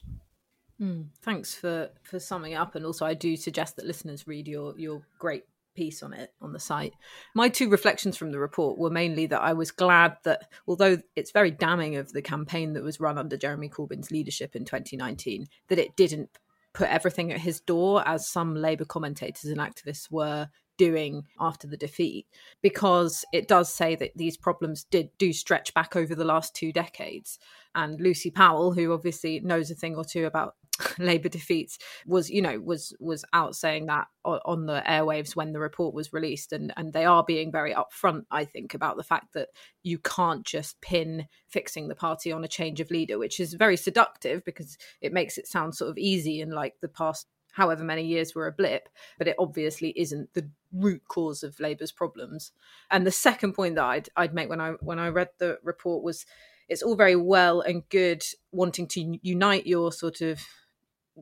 Mm, 0.80 1.06
thanks 1.22 1.54
for 1.54 1.90
for 2.02 2.20
summing 2.20 2.54
up, 2.54 2.74
and 2.74 2.84
also 2.84 3.06
I 3.06 3.14
do 3.14 3.36
suggest 3.36 3.76
that 3.76 3.86
listeners 3.86 4.26
read 4.26 4.46
your 4.46 4.78
your 4.78 5.02
great 5.18 5.44
piece 5.74 6.02
on 6.02 6.12
it 6.12 6.32
on 6.40 6.52
the 6.52 6.58
site. 6.58 6.92
My 7.34 7.48
two 7.48 7.68
reflections 7.68 8.16
from 8.16 8.32
the 8.32 8.38
report 8.38 8.78
were 8.78 8.90
mainly 8.90 9.26
that 9.26 9.42
I 9.42 9.52
was 9.52 9.70
glad 9.70 10.16
that 10.24 10.48
although 10.66 10.98
it's 11.14 11.30
very 11.30 11.50
damning 11.50 11.96
of 11.96 12.12
the 12.12 12.22
campaign 12.22 12.72
that 12.72 12.82
was 12.82 12.98
run 12.98 13.18
under 13.18 13.36
Jeremy 13.36 13.68
Corbyn's 13.68 14.10
leadership 14.10 14.56
in 14.56 14.64
2019, 14.64 15.46
that 15.68 15.78
it 15.78 15.94
didn't 15.96 16.30
put 16.72 16.88
everything 16.88 17.32
at 17.32 17.40
his 17.40 17.60
door 17.60 18.06
as 18.06 18.28
some 18.28 18.54
Labour 18.54 18.84
commentators 18.84 19.50
and 19.50 19.60
activists 19.60 20.10
were 20.10 20.48
doing 20.76 21.24
after 21.40 21.66
the 21.66 21.76
defeat 21.76 22.26
because 22.60 23.24
it 23.32 23.48
does 23.48 23.72
say 23.72 23.94
that 23.96 24.12
these 24.14 24.36
problems 24.36 24.84
did 24.84 25.08
do 25.16 25.32
stretch 25.32 25.72
back 25.72 25.96
over 25.96 26.14
the 26.14 26.24
last 26.24 26.54
two 26.54 26.70
decades 26.70 27.38
and 27.74 27.98
Lucy 27.98 28.30
Powell 28.30 28.72
who 28.72 28.92
obviously 28.92 29.40
knows 29.40 29.70
a 29.70 29.74
thing 29.74 29.96
or 29.96 30.04
two 30.04 30.26
about 30.26 30.54
Labour 30.98 31.28
defeats 31.28 31.78
was, 32.06 32.30
you 32.30 32.42
know, 32.42 32.60
was 32.60 32.94
was 33.00 33.24
out 33.32 33.56
saying 33.56 33.86
that 33.86 34.06
on 34.24 34.66
the 34.66 34.82
airwaves 34.86 35.36
when 35.36 35.52
the 35.52 35.60
report 35.60 35.94
was 35.94 36.12
released, 36.12 36.52
and 36.52 36.72
and 36.76 36.92
they 36.92 37.04
are 37.04 37.24
being 37.24 37.52
very 37.52 37.74
upfront, 37.74 38.24
I 38.30 38.44
think, 38.44 38.74
about 38.74 38.96
the 38.96 39.04
fact 39.04 39.32
that 39.34 39.48
you 39.82 39.98
can't 39.98 40.44
just 40.44 40.80
pin 40.80 41.26
fixing 41.48 41.88
the 41.88 41.94
party 41.94 42.32
on 42.32 42.44
a 42.44 42.48
change 42.48 42.80
of 42.80 42.90
leader, 42.90 43.18
which 43.18 43.40
is 43.40 43.54
very 43.54 43.76
seductive 43.76 44.44
because 44.44 44.76
it 45.00 45.12
makes 45.12 45.38
it 45.38 45.46
sound 45.46 45.74
sort 45.74 45.90
of 45.90 45.98
easy 45.98 46.40
and 46.40 46.52
like 46.52 46.74
the 46.80 46.88
past 46.88 47.26
however 47.56 47.82
many 47.82 48.04
years 48.04 48.34
were 48.34 48.46
a 48.46 48.52
blip, 48.52 48.88
but 49.16 49.26
it 49.26 49.36
obviously 49.38 49.94
isn't 49.96 50.34
the 50.34 50.46
root 50.72 51.02
cause 51.08 51.42
of 51.42 51.58
Labour's 51.58 51.90
problems. 51.90 52.52
And 52.90 53.06
the 53.06 53.10
second 53.10 53.54
point 53.54 53.76
that 53.76 53.84
I'd 53.84 54.08
I'd 54.16 54.34
make 54.34 54.50
when 54.50 54.60
I 54.60 54.72
when 54.80 54.98
I 54.98 55.08
read 55.08 55.30
the 55.38 55.58
report 55.62 56.02
was 56.02 56.26
it's 56.68 56.82
all 56.82 56.96
very 56.96 57.16
well 57.16 57.60
and 57.60 57.88
good 57.88 58.22
wanting 58.52 58.86
to 58.88 59.18
unite 59.22 59.66
your 59.66 59.92
sort 59.92 60.20
of 60.20 60.40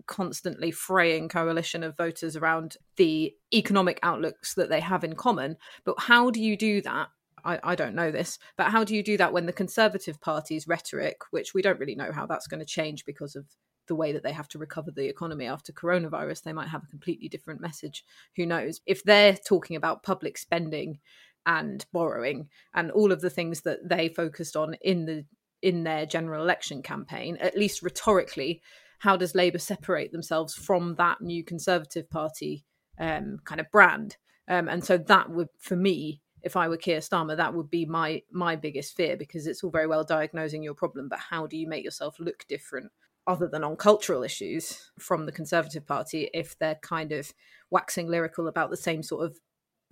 constantly 0.06 0.70
fraying 0.70 1.28
coalition 1.28 1.82
of 1.82 1.96
voters 1.96 2.36
around 2.36 2.76
the 2.96 3.32
economic 3.52 3.98
outlooks 4.02 4.54
that 4.54 4.68
they 4.68 4.80
have 4.80 5.04
in 5.04 5.14
common. 5.14 5.56
But 5.84 5.96
how 5.98 6.30
do 6.30 6.42
you 6.42 6.56
do 6.56 6.80
that? 6.82 7.08
I, 7.44 7.60
I 7.62 7.74
don't 7.74 7.94
know 7.94 8.10
this, 8.10 8.38
but 8.56 8.70
how 8.70 8.84
do 8.84 8.94
you 8.94 9.02
do 9.02 9.16
that 9.18 9.32
when 9.32 9.46
the 9.46 9.52
Conservative 9.52 10.20
Party's 10.20 10.66
rhetoric, 10.66 11.18
which 11.30 11.54
we 11.54 11.62
don't 11.62 11.78
really 11.78 11.94
know 11.94 12.10
how 12.12 12.26
that's 12.26 12.46
going 12.46 12.60
to 12.60 12.66
change 12.66 13.04
because 13.04 13.36
of 13.36 13.46
the 13.86 13.94
way 13.94 14.12
that 14.12 14.22
they 14.22 14.32
have 14.32 14.48
to 14.48 14.58
recover 14.58 14.90
the 14.90 15.08
economy 15.08 15.46
after 15.46 15.72
coronavirus, 15.72 16.42
they 16.42 16.52
might 16.52 16.68
have 16.68 16.82
a 16.82 16.90
completely 16.90 17.28
different 17.28 17.60
message. 17.60 18.02
Who 18.36 18.46
knows? 18.46 18.80
If 18.86 19.04
they're 19.04 19.36
talking 19.36 19.76
about 19.76 20.02
public 20.02 20.38
spending 20.38 21.00
and 21.46 21.84
borrowing 21.92 22.48
and 22.74 22.90
all 22.90 23.12
of 23.12 23.20
the 23.20 23.30
things 23.30 23.60
that 23.62 23.86
they 23.86 24.08
focused 24.08 24.56
on 24.56 24.74
in 24.80 25.04
the 25.04 25.24
in 25.60 25.82
their 25.82 26.04
general 26.04 26.42
election 26.42 26.82
campaign, 26.82 27.38
at 27.40 27.56
least 27.56 27.82
rhetorically, 27.82 28.60
how 29.04 29.18
does 29.18 29.34
Labour 29.34 29.58
separate 29.58 30.12
themselves 30.12 30.54
from 30.54 30.94
that 30.94 31.20
new 31.20 31.44
Conservative 31.44 32.08
Party 32.08 32.64
um, 32.98 33.36
kind 33.44 33.60
of 33.60 33.70
brand? 33.70 34.16
Um, 34.48 34.66
and 34.66 34.82
so 34.82 34.96
that 34.96 35.28
would, 35.28 35.48
for 35.58 35.76
me, 35.76 36.22
if 36.42 36.56
I 36.56 36.68
were 36.68 36.78
Keir 36.78 37.00
Starmer, 37.00 37.36
that 37.36 37.52
would 37.52 37.68
be 37.68 37.84
my 37.84 38.22
my 38.32 38.56
biggest 38.56 38.96
fear 38.96 39.14
because 39.14 39.46
it's 39.46 39.62
all 39.62 39.70
very 39.70 39.86
well 39.86 40.04
diagnosing 40.04 40.62
your 40.62 40.72
problem, 40.72 41.10
but 41.10 41.18
how 41.18 41.46
do 41.46 41.58
you 41.58 41.68
make 41.68 41.84
yourself 41.84 42.16
look 42.18 42.46
different 42.48 42.92
other 43.26 43.46
than 43.46 43.62
on 43.62 43.76
cultural 43.76 44.22
issues 44.22 44.90
from 44.98 45.26
the 45.26 45.32
Conservative 45.32 45.86
Party 45.86 46.30
if 46.32 46.58
they're 46.58 46.74
kind 46.76 47.12
of 47.12 47.30
waxing 47.70 48.08
lyrical 48.08 48.48
about 48.48 48.70
the 48.70 48.76
same 48.76 49.02
sort 49.02 49.26
of 49.26 49.38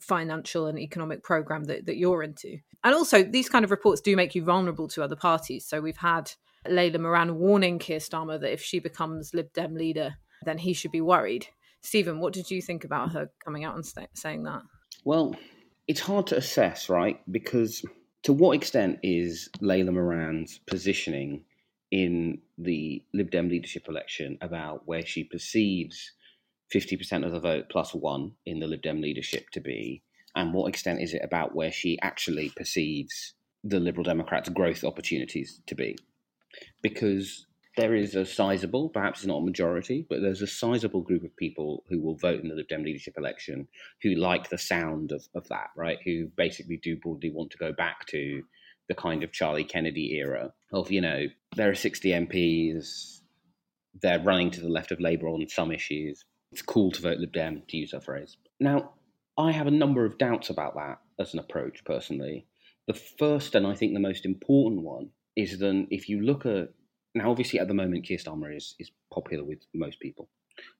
financial 0.00 0.66
and 0.66 0.78
economic 0.78 1.22
program 1.22 1.64
that, 1.64 1.84
that 1.84 1.98
you're 1.98 2.22
into? 2.22 2.56
And 2.82 2.94
also, 2.94 3.22
these 3.22 3.50
kind 3.50 3.64
of 3.64 3.70
reports 3.70 4.00
do 4.00 4.16
make 4.16 4.34
you 4.34 4.42
vulnerable 4.42 4.88
to 4.88 5.02
other 5.02 5.16
parties. 5.16 5.66
So 5.66 5.82
we've 5.82 5.98
had 5.98 6.32
Layla 6.66 7.00
Moran 7.00 7.38
warning 7.38 7.78
Keir 7.78 7.98
Starmer 7.98 8.40
that 8.40 8.52
if 8.52 8.62
she 8.62 8.78
becomes 8.78 9.34
Lib 9.34 9.52
Dem 9.52 9.74
leader, 9.74 10.14
then 10.44 10.58
he 10.58 10.72
should 10.72 10.92
be 10.92 11.00
worried. 11.00 11.46
Stephen, 11.80 12.20
what 12.20 12.32
did 12.32 12.50
you 12.50 12.62
think 12.62 12.84
about 12.84 13.12
her 13.12 13.30
coming 13.44 13.64
out 13.64 13.74
and 13.74 13.84
st- 13.84 14.16
saying 14.16 14.44
that? 14.44 14.62
Well, 15.04 15.34
it's 15.88 16.00
hard 16.00 16.28
to 16.28 16.36
assess, 16.36 16.88
right? 16.88 17.20
Because 17.30 17.84
to 18.22 18.32
what 18.32 18.56
extent 18.56 19.00
is 19.02 19.48
Layla 19.60 19.92
Moran's 19.92 20.60
positioning 20.66 21.44
in 21.90 22.40
the 22.56 23.02
Lib 23.12 23.30
Dem 23.30 23.48
leadership 23.48 23.88
election 23.88 24.38
about 24.40 24.86
where 24.86 25.04
she 25.04 25.24
perceives 25.24 26.12
50% 26.72 27.26
of 27.26 27.32
the 27.32 27.40
vote 27.40 27.66
plus 27.68 27.92
one 27.94 28.32
in 28.46 28.60
the 28.60 28.66
Lib 28.66 28.82
Dem 28.82 29.00
leadership 29.00 29.50
to 29.50 29.60
be? 29.60 30.02
And 30.36 30.54
what 30.54 30.68
extent 30.68 31.00
is 31.02 31.12
it 31.12 31.22
about 31.24 31.54
where 31.54 31.72
she 31.72 31.98
actually 32.00 32.50
perceives 32.56 33.34
the 33.64 33.80
Liberal 33.80 34.04
Democrats' 34.04 34.48
growth 34.48 34.84
opportunities 34.84 35.60
to 35.66 35.74
be? 35.74 35.96
Because 36.82 37.46
there 37.76 37.94
is 37.94 38.14
a 38.14 38.26
sizable, 38.26 38.90
perhaps 38.90 39.24
not 39.24 39.38
a 39.38 39.44
majority, 39.44 40.06
but 40.08 40.20
there's 40.20 40.42
a 40.42 40.46
sizable 40.46 41.00
group 41.00 41.24
of 41.24 41.34
people 41.36 41.84
who 41.88 42.00
will 42.00 42.16
vote 42.16 42.40
in 42.40 42.48
the 42.48 42.54
Lib 42.54 42.68
Dem 42.68 42.84
leadership 42.84 43.14
election 43.16 43.66
who 44.02 44.14
like 44.14 44.50
the 44.50 44.58
sound 44.58 45.10
of, 45.12 45.26
of 45.34 45.48
that, 45.48 45.70
right? 45.76 45.98
Who 46.04 46.26
basically 46.36 46.76
do 46.76 46.96
broadly 46.96 47.30
want 47.30 47.50
to 47.52 47.58
go 47.58 47.72
back 47.72 48.06
to 48.08 48.42
the 48.88 48.94
kind 48.94 49.22
of 49.22 49.32
Charlie 49.32 49.64
Kennedy 49.64 50.16
era 50.16 50.52
of, 50.72 50.90
you 50.90 51.00
know, 51.00 51.26
there 51.56 51.70
are 51.70 51.74
60 51.74 52.10
MPs, 52.10 53.20
they're 54.02 54.20
running 54.20 54.50
to 54.50 54.60
the 54.60 54.68
left 54.68 54.92
of 54.92 55.00
Labour 55.00 55.28
on 55.28 55.46
some 55.48 55.72
issues. 55.72 56.24
It's 56.50 56.62
cool 56.62 56.90
to 56.90 57.00
vote 57.00 57.18
Lib 57.18 57.32
Dem, 57.32 57.62
to 57.68 57.76
use 57.78 57.92
that 57.92 58.04
phrase. 58.04 58.36
Now, 58.60 58.92
I 59.38 59.52
have 59.52 59.66
a 59.66 59.70
number 59.70 60.04
of 60.04 60.18
doubts 60.18 60.50
about 60.50 60.74
that 60.74 60.98
as 61.18 61.32
an 61.32 61.40
approach 61.40 61.84
personally. 61.84 62.46
The 62.86 62.94
first 62.94 63.54
and 63.54 63.66
I 63.66 63.74
think 63.74 63.94
the 63.94 64.00
most 64.00 64.26
important 64.26 64.82
one 64.82 65.10
is 65.36 65.58
then 65.58 65.86
if 65.90 66.08
you 66.08 66.20
look 66.20 66.46
at 66.46 66.70
now, 67.14 67.30
obviously 67.30 67.58
at 67.58 67.68
the 67.68 67.74
moment, 67.74 68.04
Keir 68.04 68.18
Starmer 68.18 68.56
is 68.56 68.74
is 68.78 68.90
popular 69.12 69.44
with 69.44 69.58
most 69.74 70.00
people, 70.00 70.28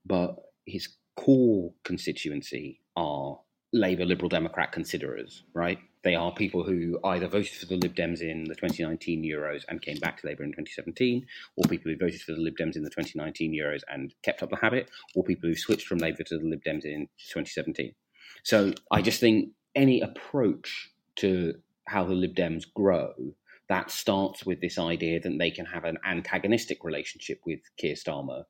but 0.07 0.37
his 0.67 0.89
core 1.17 1.73
constituency 1.85 2.81
are 2.97 3.39
Labour, 3.73 4.05
Liberal 4.05 4.29
Democrat 4.29 4.73
considerers, 4.73 5.45
right? 5.55 5.79
They 6.05 6.15
are 6.15 6.33
people 6.33 6.65
who 6.65 6.99
either 7.05 7.29
voted 7.29 7.53
for 7.53 7.67
the 7.67 7.77
Lib 7.77 7.95
Dems 7.95 8.21
in 8.21 8.45
the 8.45 8.55
2019 8.55 9.23
Euros 9.23 9.63
and 9.69 9.81
came 9.81 9.99
back 9.99 10.21
to 10.21 10.27
Labour 10.27 10.43
in 10.43 10.51
2017, 10.51 11.27
or 11.57 11.65
people 11.69 11.91
who 11.91 11.97
voted 11.97 12.21
for 12.21 12.33
the 12.33 12.41
Lib 12.41 12.55
Dems 12.59 12.77
in 12.77 12.83
the 12.83 12.91
2019 12.91 13.53
Euros 13.53 13.81
and 13.89 14.13
kept 14.23 14.43
up 14.43 14.51
the 14.51 14.57
habit, 14.57 14.91
or 15.15 15.23
people 15.23 15.49
who 15.49 15.55
switched 15.55 15.87
from 15.87 15.99
Labour 15.99 16.23
to 16.25 16.39
the 16.39 16.45
Lib 16.45 16.63
Dems 16.65 16.85
in 16.85 17.09
2017. 17.31 17.95
So 18.43 18.73
I 18.91 19.01
just 19.01 19.21
think 19.21 19.51
any 19.75 20.01
approach 20.01 20.91
to 21.17 21.55
how 21.87 22.05
the 22.05 22.15
Lib 22.15 22.35
Dems 22.35 22.65
grow 22.75 23.35
that 23.69 23.91
starts 23.91 24.45
with 24.45 24.61
this 24.61 24.79
idea 24.79 25.21
that 25.21 25.39
they 25.39 25.51
can 25.51 25.67
have 25.67 25.85
an 25.85 25.99
antagonistic 26.07 26.85
relationship 26.85 27.41
with 27.47 27.61
Keir 27.79 27.95
Starmer, 27.95 28.45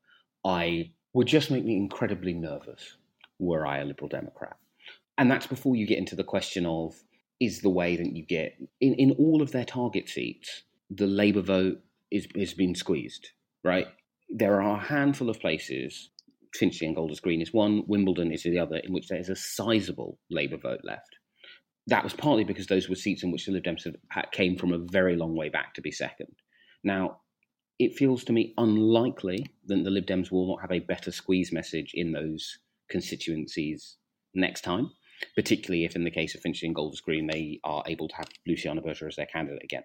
I 0.45 0.93
would 1.13 1.27
just 1.27 1.51
make 1.51 1.65
me 1.65 1.77
incredibly 1.77 2.33
nervous 2.33 2.97
were 3.39 3.67
I 3.67 3.79
a 3.79 3.85
Liberal 3.85 4.09
Democrat. 4.09 4.57
And 5.19 5.31
that's 5.31 5.47
before 5.47 5.77
you 5.77 5.87
get 5.87 5.99
into 5.99 6.17
the 6.17 6.25
question 6.25 6.67
of 6.67 6.95
is 7.41 7.61
the 7.61 7.71
way 7.71 7.97
that 7.97 8.17
you 8.17 8.25
get 8.25 8.57
in, 8.81 8.95
in 8.95 9.13
all 9.13 9.43
of 9.43 9.53
their 9.53 9.65
target 9.65 10.09
seats, 10.09 10.63
the 10.91 11.07
Labour 11.07 11.43
vote 11.43 11.81
is 12.11 12.27
has 12.37 12.55
been 12.55 12.75
squeezed, 12.75 13.31
right? 13.65 13.89
There 14.29 14.63
are 14.63 14.77
a 14.77 14.85
handful 14.85 15.29
of 15.29 15.41
places, 15.41 16.11
Finchley 16.55 16.87
and 16.87 16.97
Golders 16.97 17.21
Green 17.21 17.43
is 17.43 17.53
one, 17.53 17.83
Wimbledon 17.87 18.33
is 18.33 18.45
the 18.45 18.59
other, 18.59 18.77
in 18.77 18.93
which 18.93 19.09
there 19.09 19.19
is 19.19 19.29
a 19.29 19.37
sizable 19.37 20.19
Labour 20.31 20.57
vote 20.57 20.81
left 20.85 21.17
that 21.89 22.05
was 22.05 22.13
partly 22.13 22.45
because 22.45 22.67
those 22.67 22.89
were 22.89 22.95
seats 22.95 23.23
in 23.23 23.31
which 23.31 23.47
the 23.47 23.53
Lib 23.53 23.65
Dems 23.65 23.87
came 24.33 24.57
from 24.57 24.73
a 24.73 24.79
very 24.79 25.17
long 25.17 25.35
way 25.35 25.49
back 25.49 25.75
to 25.75 25.81
be 25.81 25.91
second. 25.91 26.35
Now, 26.85 27.21
it 27.79 27.97
feels 27.97 28.25
to 28.25 28.33
me 28.33 28.55
unlikely 28.59 29.47
that 29.67 29.83
the 29.83 29.91
Lib 29.91 30.07
Dems 30.07 30.31
will 30.31 30.47
not 30.47 30.61
have 30.61 30.73
a 30.73 30.79
better 30.79 31.11
squeeze 31.11 31.53
message 31.53 31.93
in 31.95 32.13
those 32.13 32.59
constituencies 32.91 33.97
next 34.35 34.63
time, 34.63 34.91
particularly 35.35 35.85
if, 35.85 35.97
in 35.97 36.05
the 36.05 36.11
case 36.11 36.35
of 36.35 36.41
Finchley 36.41 36.67
and 36.67 36.75
Golders 36.75 37.01
Green, 37.01 37.27
they 37.27 37.59
are 37.65 37.83
able 37.87 38.09
to 38.09 38.17
have 38.17 38.29
Luciana 38.47 38.81
Berger 38.81 39.09
as 39.09 39.17
their 39.17 39.27
candidate 39.27 39.65
again. 39.65 39.85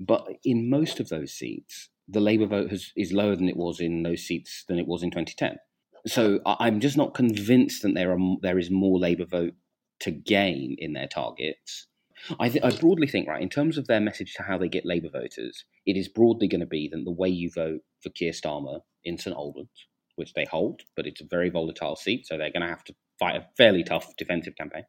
But 0.00 0.26
in 0.44 0.70
most 0.70 1.00
of 1.00 1.08
those 1.08 1.32
seats, 1.32 1.88
the 2.08 2.20
Labour 2.20 2.46
vote 2.46 2.70
has, 2.70 2.92
is 2.96 3.12
lower 3.12 3.36
than 3.36 3.48
it 3.48 3.56
was 3.56 3.80
in 3.80 4.02
those 4.02 4.22
seats 4.22 4.64
than 4.68 4.78
it 4.78 4.86
was 4.86 5.02
in 5.02 5.10
2010. 5.10 5.58
So 6.06 6.40
I'm 6.46 6.80
just 6.80 6.96
not 6.96 7.14
convinced 7.14 7.82
that 7.82 7.94
there 7.94 8.12
are 8.12 8.18
there 8.40 8.58
is 8.58 8.70
more 8.70 8.98
Labour 8.98 9.26
vote 9.26 9.54
to 10.00 10.10
gain 10.10 10.76
in 10.78 10.92
their 10.92 11.08
targets. 11.08 11.86
I, 12.40 12.48
th- 12.48 12.64
I 12.64 12.70
broadly 12.70 13.06
think, 13.06 13.28
right, 13.28 13.42
in 13.42 13.48
terms 13.48 13.78
of 13.78 13.86
their 13.86 14.00
message 14.00 14.34
to 14.34 14.42
how 14.42 14.58
they 14.58 14.68
get 14.68 14.84
Labour 14.84 15.10
voters, 15.10 15.64
it 15.86 15.96
is 15.96 16.08
broadly 16.08 16.48
going 16.48 16.60
to 16.60 16.66
be 16.66 16.88
that 16.92 17.04
the 17.04 17.12
way 17.12 17.28
you 17.28 17.50
vote 17.54 17.80
for 18.02 18.10
Keir 18.10 18.32
Starmer 18.32 18.80
in 19.04 19.18
St 19.18 19.36
Albans, 19.36 19.68
which 20.16 20.34
they 20.34 20.44
hold, 20.44 20.82
but 20.96 21.06
it's 21.06 21.20
a 21.20 21.26
very 21.30 21.48
volatile 21.48 21.96
seat, 21.96 22.26
so 22.26 22.36
they're 22.36 22.52
going 22.52 22.62
to 22.62 22.68
have 22.68 22.84
to 22.84 22.94
fight 23.18 23.36
a 23.36 23.46
fairly 23.56 23.84
tough 23.84 24.16
defensive 24.16 24.56
campaign, 24.56 24.84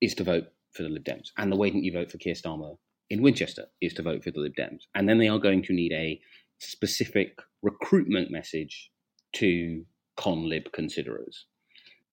is 0.00 0.14
to 0.14 0.24
vote 0.24 0.44
for 0.72 0.82
the 0.82 0.88
Lib 0.88 1.04
Dems. 1.04 1.28
And 1.36 1.52
the 1.52 1.56
way 1.56 1.70
that 1.70 1.82
you 1.82 1.92
vote 1.92 2.10
for 2.10 2.18
Keir 2.18 2.34
Starmer 2.34 2.76
in 3.10 3.22
Winchester 3.22 3.66
is 3.80 3.92
to 3.94 4.02
vote 4.02 4.24
for 4.24 4.30
the 4.30 4.40
Lib 4.40 4.54
Dems. 4.58 4.82
And 4.94 5.08
then 5.08 5.18
they 5.18 5.28
are 5.28 5.38
going 5.38 5.62
to 5.64 5.72
need 5.72 5.92
a 5.92 6.20
specific 6.58 7.38
recruitment 7.62 8.30
message 8.30 8.90
to 9.34 9.84
con 10.16 10.48
Lib 10.48 10.72
considerers. 10.72 11.46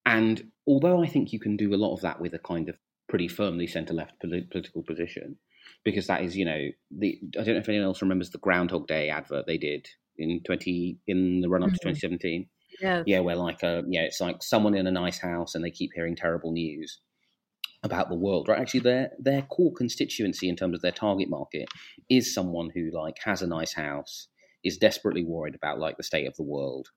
And 0.06 0.52
although 0.68 1.04
I 1.04 1.08
think 1.08 1.32
you 1.32 1.40
can 1.40 1.58
do 1.58 1.74
a 1.74 1.78
lot 1.78 1.94
of 1.94 2.02
that 2.02 2.20
with 2.20 2.34
a 2.34 2.40
kind 2.40 2.70
of 2.70 2.78
pretty 3.08 3.28
firmly 3.28 3.68
centre 3.68 3.94
left 3.94 4.20
political 4.20 4.84
position, 4.84 5.38
because 5.84 6.08
that 6.08 6.24
is, 6.24 6.36
you 6.36 6.46
know, 6.46 6.70
the 6.90 7.20
I 7.40 7.44
don't 7.44 7.56
know 7.56 7.60
if 7.62 7.70
anyone 7.70 7.88
else 7.88 8.02
remembers 8.02 8.32
the 8.32 8.38
Groundhog 8.38 8.88
Day 8.88 9.10
advert 9.10 9.46
they 9.46 9.58
did 9.58 9.88
in 10.18 10.42
twenty 10.44 10.98
in 11.08 11.42
the 11.42 11.50
run 11.50 11.64
up 11.64 11.70
mm-hmm. 11.70 11.76
to 11.76 11.80
twenty 11.82 12.00
seventeen. 12.00 12.48
Yeah, 12.82 13.04
yeah, 13.06 13.20
where 13.20 13.36
like 13.36 13.62
a 13.64 13.80
uh, 13.80 13.82
yeah, 13.88 14.02
it's 14.02 14.22
like 14.22 14.42
someone 14.42 14.76
in 14.76 14.88
a 14.88 14.92
nice 14.92 15.20
house 15.20 15.56
and 15.56 15.64
they 15.64 15.72
keep 15.72 15.92
hearing 15.94 16.16
terrible 16.16 16.52
news 16.52 17.00
about 17.84 18.10
the 18.10 18.16
world. 18.16 18.48
Right, 18.48 18.60
actually, 18.60 18.80
their 18.82 19.12
their 19.20 19.44
core 19.44 19.74
constituency 19.74 20.50
in 20.50 20.56
terms 20.56 20.76
of 20.76 20.82
their 20.82 20.92
target 20.92 21.30
market 21.30 21.68
is 22.10 22.34
someone 22.34 22.72
who 22.74 22.90
like 22.92 23.18
has 23.24 23.42
a 23.42 23.48
nice 23.48 23.74
house, 23.74 24.30
is 24.64 24.78
desperately 24.78 25.24
worried 25.24 25.56
about 25.56 25.80
like 25.80 25.98
the 25.98 26.04
state 26.04 26.28
of 26.28 26.36
the 26.38 26.44
world, 26.44 26.88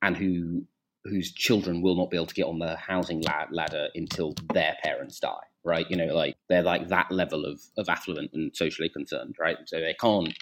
and 0.00 0.16
who 0.16 0.64
whose 1.04 1.32
children 1.32 1.82
will 1.82 1.96
not 1.96 2.10
be 2.10 2.16
able 2.16 2.26
to 2.26 2.34
get 2.34 2.46
on 2.46 2.58
the 2.58 2.76
housing 2.76 3.22
ladder 3.50 3.88
until 3.94 4.34
their 4.52 4.76
parents 4.82 5.18
die 5.20 5.44
right? 5.64 5.90
You 5.90 5.96
know 5.96 6.14
like 6.14 6.36
they're 6.48 6.62
like 6.62 6.88
that 6.88 7.10
level 7.10 7.44
of, 7.44 7.60
of 7.76 7.88
affluent 7.88 8.30
and 8.34 8.54
socially 8.54 8.88
concerned 8.88 9.36
right? 9.40 9.56
So 9.66 9.80
they 9.80 9.94
can't 9.98 10.32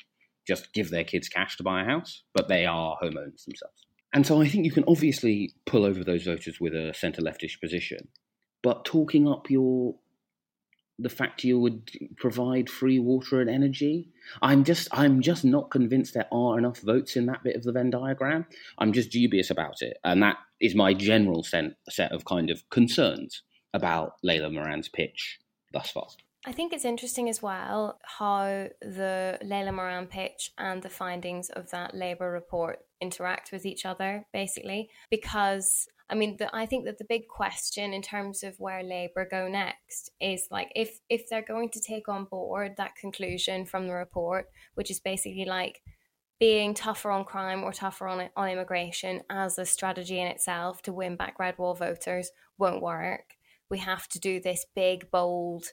just 0.47 0.73
give 0.73 0.91
their 0.91 1.05
kids 1.05 1.29
cash 1.29 1.57
to 1.57 1.63
buy 1.63 1.83
a 1.83 1.85
house 1.85 2.25
but 2.35 2.49
they 2.49 2.67
are 2.67 2.97
homeowners 3.03 3.45
themselves. 3.45 3.87
And 4.13 4.27
so 4.27 4.43
i 4.43 4.49
think 4.49 4.65
you 4.65 4.73
can 4.73 4.85
obviously 4.87 5.55
pull 5.65 5.85
over 5.85 6.05
those 6.05 6.25
voters 6.25 6.61
with 6.61 6.75
a 6.75 6.93
centre 6.93 7.23
leftish 7.23 7.61
position 7.61 8.09
but 8.63 8.85
talking 8.85 9.29
up 9.29 9.51
your 9.51 9.95
the 11.03 11.09
fact 11.09 11.45
you 11.45 11.59
would 11.59 11.91
provide 12.17 12.71
free 12.71 12.99
water 12.99 13.41
and 13.41 13.51
energy. 13.51 14.09
I'm 14.41 14.65
just 14.65 14.89
I'm 14.93 15.21
just 15.21 15.45
not 15.45 15.71
convinced 15.71 16.15
there 16.15 16.29
are 16.33 16.59
enough 16.59 16.79
votes 16.79 17.17
in 17.17 17.27
that 17.27 17.43
bit 17.43 17.57
of 17.57 17.65
the 17.65 17.73
Venn 17.73 17.91
diagram. 17.91 18.47
I'm 18.79 18.93
just 18.93 19.11
dubious 19.11 19.51
about 19.51 19.83
it, 19.83 19.99
and 20.05 20.23
that 20.23 20.37
is 20.61 20.75
my 20.75 20.95
general 20.95 21.43
set 21.43 21.77
set 21.89 22.13
of 22.13 22.25
kind 22.25 22.51
of 22.51 22.69
concerns 22.71 23.43
about 23.75 24.15
Layla 24.25 24.53
Moran's 24.53 24.89
pitch 24.89 25.39
thus 25.73 25.91
far. 25.91 26.07
I 26.45 26.53
think 26.53 26.73
it's 26.73 26.85
interesting 26.85 27.29
as 27.29 27.41
well 27.41 28.01
how 28.19 28.69
the 28.81 29.39
Layla 29.45 29.73
Moran 29.73 30.07
pitch 30.07 30.51
and 30.59 30.83
the 30.83 30.89
findings 30.89 31.51
of 31.51 31.71
that 31.71 31.95
Labour 31.95 32.33
report 32.33 32.81
interact 33.03 33.53
with 33.53 33.67
each 33.67 33.85
other, 33.85 34.27
basically, 34.33 34.89
because 35.11 35.89
I 36.13 36.15
mean, 36.15 36.37
the, 36.37 36.55
I 36.55 36.67
think 36.67 36.85
that 36.85 36.99
the 36.99 37.07
big 37.07 37.27
question 37.27 37.95
in 37.95 38.03
terms 38.03 38.43
of 38.43 38.61
where 38.61 38.83
Labour 38.83 39.27
go 39.31 39.49
next 39.49 40.11
is 40.21 40.47
like 40.51 40.71
if 40.77 41.01
if 41.09 41.29
they're 41.29 41.41
going 41.41 41.71
to 41.71 41.81
take 41.81 42.07
on 42.07 42.25
board 42.25 42.75
that 42.77 42.97
conclusion 42.97 43.65
from 43.65 43.87
the 43.87 43.95
report, 43.95 44.47
which 44.75 44.91
is 44.91 45.01
basically 45.01 45.47
like 45.47 45.81
being 46.39 46.75
tougher 46.75 47.11
on 47.11 47.25
crime 47.25 47.65
or 47.65 47.73
tougher 47.73 48.09
on 48.09 48.29
on 48.37 48.49
immigration 48.51 49.23
as 49.31 49.59
a 49.59 49.65
strategy 49.65 50.21
in 50.21 50.27
itself 50.27 50.83
to 50.83 50.93
win 50.93 51.17
back 51.17 51.39
red 51.39 51.57
wall 51.57 51.75
voters 51.75 52.31
won't 52.59 52.83
work. 52.83 53.37
We 53.71 53.79
have 53.79 54.07
to 54.09 54.21
do 54.21 54.39
this 54.39 54.67
big, 54.75 55.11
bold 55.11 55.65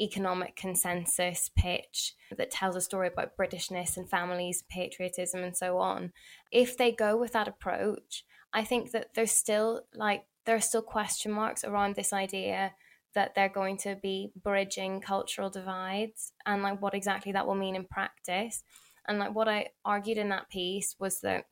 economic 0.00 0.56
consensus 0.56 1.50
pitch 1.56 2.14
that 2.36 2.50
tells 2.50 2.76
a 2.76 2.80
story 2.80 3.08
about 3.08 3.36
Britishness 3.36 3.96
and 3.96 4.08
families, 4.08 4.64
patriotism, 4.68 5.42
and 5.42 5.56
so 5.56 5.78
on. 5.78 6.12
If 6.52 6.76
they 6.76 6.92
go 6.92 7.16
with 7.16 7.32
that 7.32 7.48
approach, 7.48 8.24
I 8.52 8.64
think 8.64 8.92
that 8.92 9.14
there's 9.14 9.32
still 9.32 9.82
like 9.94 10.24
there 10.44 10.56
are 10.56 10.60
still 10.60 10.82
question 10.82 11.32
marks 11.32 11.64
around 11.64 11.94
this 11.94 12.12
idea 12.12 12.72
that 13.14 13.34
they're 13.34 13.48
going 13.48 13.78
to 13.78 13.96
be 13.96 14.30
bridging 14.42 15.00
cultural 15.00 15.50
divides 15.50 16.32
and 16.44 16.62
like 16.62 16.80
what 16.80 16.94
exactly 16.94 17.32
that 17.32 17.46
will 17.46 17.54
mean 17.54 17.74
in 17.74 17.84
practice. 17.84 18.62
And 19.08 19.18
like 19.18 19.34
what 19.34 19.48
I 19.48 19.68
argued 19.84 20.18
in 20.18 20.28
that 20.28 20.50
piece 20.50 20.96
was 20.98 21.20
that 21.20 21.46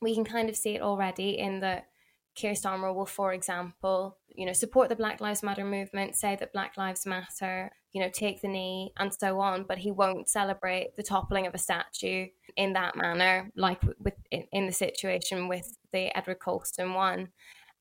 we 0.00 0.14
can 0.14 0.24
kind 0.24 0.48
of 0.48 0.56
see 0.56 0.76
it 0.76 0.82
already 0.82 1.38
in 1.38 1.60
that 1.60 1.86
Keir 2.34 2.52
Starmer 2.52 2.94
will, 2.94 3.06
for 3.06 3.32
example, 3.32 4.16
you 4.28 4.46
know, 4.46 4.52
support 4.52 4.88
the 4.88 4.96
Black 4.96 5.20
Lives 5.20 5.42
Matter 5.42 5.64
movement, 5.64 6.14
say 6.14 6.36
that 6.36 6.52
Black 6.52 6.76
Lives 6.76 7.04
Matter, 7.04 7.72
you 7.92 8.00
know, 8.00 8.10
take 8.12 8.40
the 8.42 8.48
knee 8.48 8.92
and 8.98 9.12
so 9.12 9.40
on, 9.40 9.64
but 9.66 9.78
he 9.78 9.90
won't 9.90 10.28
celebrate 10.28 10.96
the 10.96 11.02
toppling 11.02 11.46
of 11.46 11.54
a 11.54 11.58
statue 11.58 12.26
in 12.56 12.74
that 12.74 12.96
manner, 12.96 13.50
like 13.56 13.80
with 13.98 14.14
in 14.30 14.66
the 14.66 14.72
situation 14.72 15.48
with 15.48 15.76
the 15.92 16.16
Edward 16.16 16.38
Colston 16.38 16.94
one, 16.94 17.28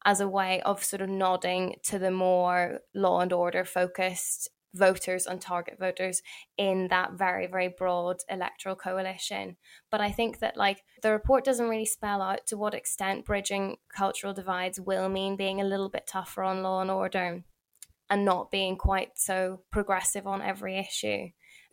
as 0.06 0.22
a 0.22 0.28
way 0.28 0.62
of 0.62 0.84
sort 0.84 1.02
of 1.02 1.10
nodding 1.10 1.76
to 1.84 2.00
the 2.00 2.12
more 2.12 2.80
law 2.94 3.22
and 3.22 3.34
order 3.34 3.66
focused 3.66 4.50
voters 4.74 5.26
and 5.26 5.42
target 5.42 5.80
voters 5.80 6.22
in 6.58 6.88
that 6.90 7.14
very 7.14 7.48
very 7.48 7.68
broad 7.68 8.18
electoral 8.30 8.76
coalition. 8.76 9.58
But 9.90 10.02
i 10.02 10.12
think 10.12 10.40
that 10.40 10.56
like 10.56 10.84
the 11.02 11.12
report 11.12 11.44
doesn't 11.44 11.70
really 11.70 11.86
spell 11.86 12.22
out 12.22 12.46
to 12.48 12.58
what 12.58 12.74
extent 12.74 13.26
bridging 13.26 13.78
cultural 13.96 14.34
divides 14.34 14.80
will 14.80 15.10
mean 15.10 15.36
being 15.36 15.60
a 15.62 15.66
little 15.66 15.90
bit 15.90 16.06
tougher 16.08 16.44
on 16.44 16.64
law 16.64 16.82
and 16.82 16.92
order 16.92 17.44
and 18.10 18.26
not 18.26 18.52
being 18.52 18.78
quite 18.78 19.12
so 19.16 19.62
progressive 19.72 20.26
on 20.26 20.42
every 20.42 20.78
issue 20.78 21.28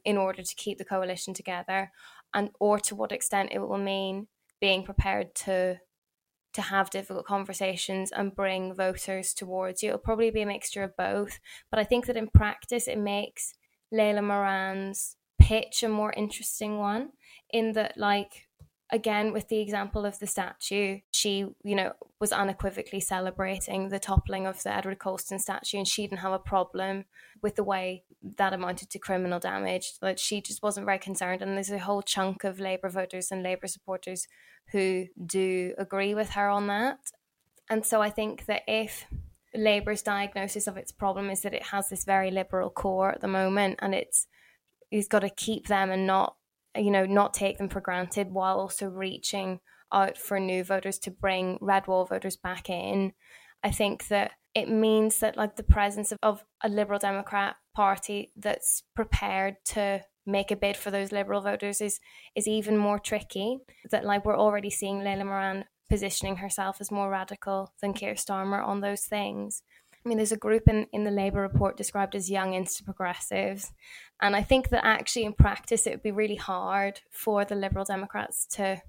in 0.05 0.16
order 0.16 0.42
to 0.42 0.55
keep 0.57 0.79
the 0.79 0.85
coalition 0.85 1.33
together 1.35 1.90
and 2.35 2.51
or 2.61 2.79
to 2.79 2.94
what 2.94 3.12
extent 3.12 3.51
it 3.53 3.61
will 3.61 3.79
mean 3.79 4.27
being 4.61 4.85
prepared 4.85 5.35
to 5.35 5.79
to 6.53 6.62
have 6.62 6.88
difficult 6.88 7.27
conversations 7.27 8.12
and 8.12 8.37
bring 8.37 8.73
voters 8.73 9.35
towards 9.35 9.83
you. 9.83 9.88
It'll 9.88 9.99
probably 9.99 10.31
be 10.31 10.42
a 10.42 10.47
mixture 10.47 10.85
of 10.85 10.97
both, 10.97 11.40
but 11.68 11.81
I 11.81 11.85
think 11.85 12.07
that 12.07 12.16
in 12.16 12.29
practice 12.29 12.87
it 12.87 12.99
makes 12.99 13.55
Layla 13.92 14.23
Moran's 14.23 15.16
pitch 15.40 15.83
a 15.83 15.88
more 15.88 16.12
interesting 16.12 16.79
one 16.79 17.11
in 17.51 17.73
that 17.73 17.97
like 17.97 18.43
again 18.94 19.33
with 19.33 19.48
the 19.48 19.61
example 19.61 20.07
of 20.07 20.18
the 20.18 20.26
statue 20.26 21.00
she 21.11 21.46
you 21.64 21.74
know 21.74 21.92
was 22.20 22.33
unequivocally 22.33 23.00
celebrating 23.00 23.88
the 23.88 23.98
toppling 23.98 24.46
of 24.46 24.62
the 24.62 24.74
edward 24.74 24.98
colston 24.98 25.38
statue 25.38 25.78
and 25.78 25.88
she 25.88 26.02
didn't 26.02 26.20
have 26.20 26.33
a 26.33 26.38
problem 26.38 27.04
with 27.42 27.57
the 27.57 27.64
way 27.64 28.04
that 28.37 28.52
amounted 28.52 28.90
to 28.90 28.98
criminal 28.98 29.38
damage. 29.38 29.98
That 30.00 30.18
she 30.18 30.40
just 30.40 30.62
wasn't 30.62 30.87
very 30.87 30.98
concerned 30.98 31.42
and 31.42 31.57
there's 31.57 31.70
a 31.70 31.78
whole 31.78 32.02
chunk 32.02 32.44
of 32.44 32.59
labour 32.59 32.88
voters 32.88 33.30
and 33.30 33.42
labour 33.42 33.66
supporters 33.66 34.26
who 34.72 35.07
do 35.24 35.74
agree 35.78 36.14
with 36.14 36.30
her 36.30 36.48
on 36.48 36.66
that. 36.68 36.98
And 37.70 37.85
so 37.85 38.02
i 38.02 38.11
think 38.11 38.46
that 38.46 38.62
if 38.66 39.07
labour's 39.54 40.02
diagnosis 40.02 40.66
of 40.66 40.76
its 40.76 40.92
problem 40.92 41.30
is 41.30 41.42
that 41.42 41.54
it 41.54 41.64
has 41.64 41.88
this 41.88 42.04
very 42.04 42.30
liberal 42.30 42.70
core 42.70 43.12
at 43.12 43.20
the 43.20 43.28
moment 43.28 43.78
and 43.80 43.94
it's 43.94 44.26
it's 44.90 45.09
got 45.09 45.20
to 45.20 45.30
keep 45.30 45.68
them 45.68 45.90
and 45.90 46.07
not 46.07 46.37
you 46.77 46.91
know, 46.91 47.07
not 47.07 47.35
take 47.35 47.59
them 47.59 47.69
for 47.69 47.81
granted 47.81 48.33
while 48.33 48.59
also 48.59 48.87
reaching 48.87 49.61
out 49.93 50.19
for 50.19 50.41
new 50.41 50.65
voters 50.65 50.99
to 51.01 51.11
bring 51.11 51.59
red 51.61 51.87
wall 51.87 52.05
voters 52.05 52.37
back 52.37 52.69
in. 52.69 53.13
I 53.63 53.71
think 53.71 54.09
that 54.09 54.33
it 54.55 54.69
means 54.69 55.21
that 55.21 55.37
like 55.37 55.57
the 55.57 55.63
presence 55.63 56.13
of, 56.13 56.19
of 56.23 56.45
a 56.63 56.69
liberal 56.69 56.99
democrat 56.99 57.57
party 57.75 58.33
that's 58.37 58.83
prepared 58.95 59.57
to 59.65 60.03
make 60.27 60.51
a 60.51 60.57
bid 60.57 60.77
for 60.77 60.91
those 60.91 61.13
liberal 61.13 61.41
voters 61.41 61.81
is 61.81 62.01
is 62.35 62.49
even 62.49 62.77
more 62.77 62.99
tricky 62.99 63.59
that 63.91 64.05
like 64.05 64.25
we're 64.25 64.39
already 64.39 64.71
seeing 64.71 65.01
Layla 65.01 65.27
Moran 65.27 65.65
positioning 65.91 66.37
herself 66.37 66.79
as 66.81 66.91
more 66.91 67.11
radical 67.11 67.75
than 67.83 67.93
Keir 67.93 68.15
Starmer 68.15 68.67
on 68.67 68.81
those 68.81 69.03
things 69.03 69.63
I 70.05 70.09
mean, 70.09 70.19
there's 70.19 70.33
a 70.33 70.37
group 70.37 70.69
in, 70.69 70.87
in 70.93 71.05
the 71.05 71.11
Labour 71.11 71.40
report 71.40 71.77
described 71.77 72.14
as 72.14 72.31
young 72.31 72.53
insta 72.53 72.85
progressives. 72.85 73.73
And 74.21 74.37
I 74.37 74.43
think 74.43 74.69
that 74.69 74.85
actually 74.85 75.25
in 75.25 75.33
practice, 75.33 75.87
it 75.87 75.90
would 75.90 76.03
be 76.03 76.11
really 76.12 76.35
hard 76.35 77.01
for 77.11 77.45
the 77.45 77.55
Liberal 77.55 77.85
Democrats 77.85 78.47
to 78.53 78.83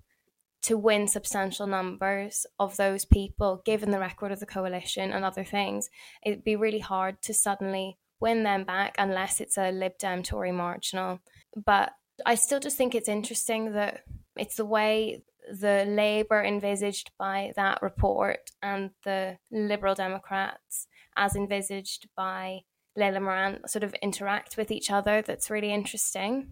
to 0.63 0.78
win 0.80 1.08
substantial 1.08 1.67
numbers 1.67 2.47
of 2.58 2.75
those 2.75 3.06
people, 3.06 3.62
given 3.65 3.91
the 3.91 3.99
record 3.99 4.32
of 4.32 4.39
the 4.39 4.47
coalition 4.47 5.12
and 5.12 5.23
other 5.23 5.43
things. 5.43 5.91
It'd 6.23 6.43
be 6.43 6.56
really 6.56 6.80
hard 6.80 7.21
to 7.21 7.36
suddenly 7.36 7.99
win 8.19 8.41
them 8.41 8.63
back 8.63 8.95
unless 8.97 9.39
it's 9.39 9.60
a 9.60 9.69
Lib 9.69 9.99
Dem 9.99 10.23
Tory 10.23 10.51
marginal. 10.51 11.19
But 11.56 11.93
I 12.25 12.34
still 12.34 12.60
just 12.60 12.78
think 12.78 12.95
it's 12.95 13.08
interesting 13.08 13.73
that 13.73 14.06
it's 14.36 14.56
the 14.56 14.65
way 14.65 15.21
the 15.51 15.86
Labour 15.88 16.43
envisaged 16.43 17.12
by 17.17 17.53
that 17.55 17.81
report 17.81 18.51
and 18.62 18.91
the 19.03 19.38
Liberal 19.51 19.95
Democrats 19.95 20.88
as 21.17 21.36
envisaged 21.36 22.08
by 22.15 22.62
Layla 22.97 23.21
Moran 23.21 23.67
sort 23.67 23.84
of 23.84 23.93
interact 24.01 24.58
with 24.58 24.71
each 24.71 24.89
other 24.89 25.21
that's 25.21 25.49
really 25.49 25.73
interesting. 25.73 26.49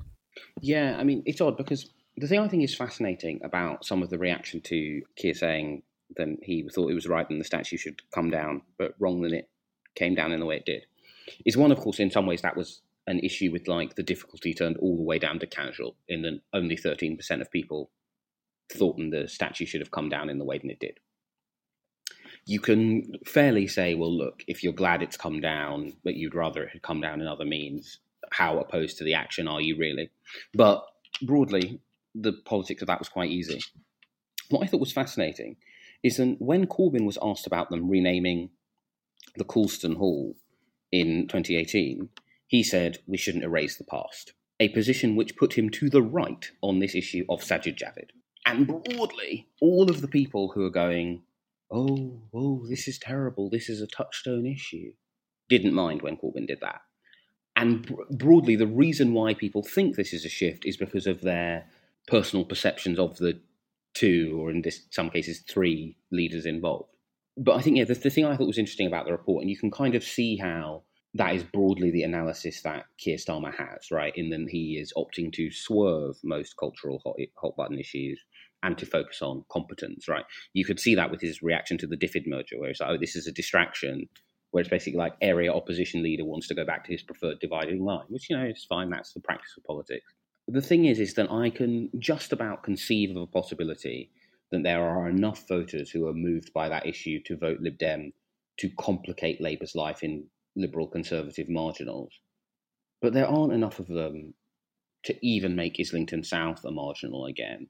Yeah, 0.62 0.98
I 0.98 1.04
mean, 1.04 1.24
it's 1.26 1.42
odd 1.42 1.58
because 1.58 1.90
the 2.18 2.28
thing 2.28 2.40
I 2.40 2.48
think 2.48 2.64
is 2.64 2.76
fascinating 2.76 3.42
about 3.44 3.86
some 3.86 4.04
of 4.04 4.10
the 4.10 4.18
reaction 4.18 4.62
to 4.62 5.02
Keir 5.16 5.34
saying 5.34 5.84
that 6.16 6.28
he 6.44 6.68
thought 6.70 6.92
it 6.92 6.96
was 6.96 7.08
right 7.08 7.30
and 7.30 7.40
the 7.40 7.46
statue 7.46 7.78
should 7.78 8.02
come 8.12 8.30
down, 8.30 8.62
but 8.78 8.94
wrong 9.00 9.22
that 9.22 9.34
it 9.34 9.50
came 9.96 10.16
down 10.16 10.32
in 10.32 10.40
the 10.40 10.46
way 10.46 10.58
it 10.58 10.66
did, 10.66 10.86
is 11.46 11.58
one, 11.58 11.72
of 11.72 11.80
course, 11.80 12.00
in 12.00 12.12
some 12.12 12.26
ways 12.26 12.42
that 12.42 12.58
was 12.58 12.82
an 13.08 13.20
issue 13.20 13.52
with 13.52 13.68
like 13.68 13.96
the 13.96 14.04
difficulty 14.04 14.54
turned 14.54 14.78
all 14.78 14.96
the 14.96 15.04
way 15.04 15.20
down 15.20 15.40
to 15.40 15.48
casual, 15.48 15.96
in 16.08 16.22
that 16.22 16.40
only 16.54 16.76
13% 16.76 17.42
of 17.42 17.52
people 17.52 17.90
thought 18.72 18.98
the 18.98 19.28
statue 19.28 19.66
should 19.66 19.82
have 19.82 19.92
come 19.92 20.10
down 20.10 20.30
in 20.30 20.38
the 20.38 20.46
way 20.46 20.58
that 20.58 20.70
it 20.70 20.80
did. 20.80 21.00
you 22.46 22.60
can 22.60 23.14
fairly 23.26 23.68
say, 23.68 23.96
well, 23.96 24.16
look, 24.16 24.44
if 24.48 24.64
you're 24.64 24.74
glad 24.74 25.02
it's 25.02 25.18
come 25.18 25.40
down, 25.40 25.94
but 26.04 26.16
you'd 26.16 26.36
rather 26.36 26.64
it 26.64 26.72
had 26.74 26.82
come 26.82 27.02
down 27.02 27.22
in 27.22 27.28
other 27.28 27.46
means, 27.46 28.00
how 28.32 28.60
opposed 28.60 28.98
to 28.98 29.04
the 29.04 29.14
action 29.14 29.48
are 29.48 29.62
you 29.62 29.78
really? 29.78 30.10
But 30.54 30.84
broadly, 31.22 31.80
the 32.14 32.34
politics 32.46 32.82
of 32.82 32.88
that 32.88 33.00
was 33.00 33.10
quite 33.10 33.32
easy. 33.32 33.62
What 34.50 34.64
I 34.64 34.68
thought 34.68 34.80
was 34.80 34.92
fascinating 34.92 35.56
is 36.04 36.18
that 36.18 36.36
when 36.40 36.68
Corbyn 36.68 37.06
was 37.06 37.18
asked 37.22 37.48
about 37.48 37.70
them 37.70 37.90
renaming 37.90 38.50
the 39.38 39.46
Colston 39.46 39.96
Hall 39.96 40.36
in 40.92 41.28
2018, 41.28 42.10
he 42.48 42.62
said 42.62 43.00
we 43.08 43.18
shouldn't 43.18 43.46
erase 43.46 43.78
the 43.78 43.86
past, 43.86 44.34
a 44.60 44.68
position 44.70 45.16
which 45.16 45.38
put 45.38 45.54
him 45.54 45.70
to 45.70 45.90
the 45.90 46.02
right 46.02 46.52
on 46.62 46.80
this 46.80 46.94
issue 46.94 47.26
of 47.30 47.42
Sajid 47.42 47.78
Javid. 47.78 48.10
And 48.46 48.68
broadly, 48.68 49.48
all 49.62 49.90
of 49.90 50.02
the 50.02 50.08
people 50.08 50.52
who 50.52 50.66
are 50.66 50.70
going, 50.70 51.24
oh, 51.72 52.22
oh, 52.34 52.66
this 52.68 52.88
is 52.88 53.00
terrible, 53.00 53.50
this 53.50 53.70
is 53.70 53.82
a 53.82 53.88
touchstone 53.88 54.46
issue, 54.46 54.94
didn't 55.50 55.74
mind 55.74 56.02
when 56.02 56.18
Corbyn 56.18 56.48
did 56.48 56.60
that. 56.62 56.82
And 57.56 57.96
broadly, 58.10 58.56
the 58.56 58.68
reason 58.68 59.14
why 59.14 59.34
people 59.34 59.64
think 59.64 59.96
this 59.96 60.14
is 60.14 60.26
a 60.26 60.30
shift 60.30 60.66
is 60.66 60.78
because 60.78 61.08
of 61.08 61.22
their 61.22 61.66
personal 62.08 62.46
perceptions 62.46 63.00
of 63.00 63.18
the 63.18 63.40
two, 63.94 64.38
or 64.42 64.52
in 64.52 64.62
this, 64.62 64.82
some 64.90 65.10
cases, 65.10 65.40
three 65.48 65.96
leaders 66.12 66.46
involved. 66.46 66.90
But 67.38 67.56
I 67.56 67.62
think, 67.62 67.78
yeah, 67.78 67.86
the, 67.86 67.94
the 67.94 68.10
thing 68.10 68.26
I 68.26 68.36
thought 68.36 68.48
was 68.48 68.58
interesting 68.58 68.88
about 68.88 69.06
the 69.06 69.12
report, 69.12 69.42
and 69.42 69.50
you 69.50 69.58
can 69.58 69.72
kind 69.72 69.96
of 69.96 70.04
see 70.04 70.36
how 70.38 70.84
that 71.16 71.36
is 71.36 71.44
broadly 71.44 71.92
the 71.92 72.04
analysis 72.04 72.62
that 72.64 72.86
Keir 72.98 73.18
Starmer 73.18 73.54
has, 73.54 73.92
right? 73.92 74.14
In 74.16 74.30
that 74.32 74.50
he 74.50 74.80
is 74.80 74.92
opting 74.98 75.32
to 75.34 75.52
swerve 75.52 76.18
most 76.24 76.58
cultural 76.58 77.02
hot, 77.04 77.16
hot 77.36 77.56
button 77.56 77.80
issues 77.80 78.20
and 78.64 78.78
to 78.78 78.86
focus 78.86 79.22
on 79.22 79.44
competence, 79.52 80.08
right? 80.08 80.24
You 80.54 80.66
could 80.66 80.80
see 80.80 80.96
that 80.96 81.12
with 81.12 81.22
his 81.22 81.44
reaction 81.44 81.78
to 81.80 81.88
the 81.88 81.98
DFID 81.98 82.26
merger, 82.26 82.58
where 82.58 82.70
it's 82.70 82.80
like, 82.80 82.90
oh, 82.90 82.98
this 82.98 83.16
is 83.16 83.28
a 83.28 83.32
distraction, 83.32 84.08
where 84.52 84.62
it's 84.62 84.70
basically 84.70 84.98
like 84.98 85.14
area 85.22 85.54
opposition 85.54 86.02
leader 86.02 86.26
wants 86.26 86.48
to 86.48 86.56
go 86.56 86.66
back 86.66 86.86
to 86.86 86.92
his 86.92 87.04
preferred 87.04 87.40
dividing 87.40 87.84
line, 87.84 88.06
which, 88.08 88.30
you 88.30 88.38
know, 88.38 88.46
is 88.46 88.66
fine. 88.68 88.90
That's 88.90 89.14
the 89.14 89.20
practice 89.20 89.54
of 89.58 89.64
politics. 89.66 90.06
The 90.48 90.62
thing 90.62 90.86
is, 90.86 91.00
is 91.00 91.14
that 91.16 91.32
I 91.32 91.50
can 91.50 91.90
just 92.00 92.32
about 92.32 92.64
conceive 92.64 93.12
of 93.12 93.18
a 93.18 93.28
possibility 93.28 94.12
that 94.52 94.64
there 94.64 94.84
are 94.84 95.10
enough 95.10 95.48
voters 95.48 95.90
who 95.90 96.08
are 96.08 96.14
moved 96.14 96.54
by 96.54 96.70
that 96.70 96.86
issue 96.86 97.22
to 97.26 97.38
vote 97.38 97.60
Lib 97.60 97.78
Dem 97.78 98.14
to 98.60 98.70
complicate 98.80 99.42
Labour's 99.42 99.76
life 99.76 100.04
in 100.04 100.26
liberal 100.56 100.88
conservative 100.88 101.50
marginals. 101.50 102.12
But 103.02 103.14
there 103.14 103.28
aren't 103.28 103.54
enough 103.54 103.80
of 103.80 103.88
them 103.88 104.36
to 105.04 105.26
even 105.26 105.56
make 105.56 105.80
Islington 105.80 106.24
South 106.24 106.64
a 106.64 106.72
marginal 106.72 107.26
again 107.26 107.68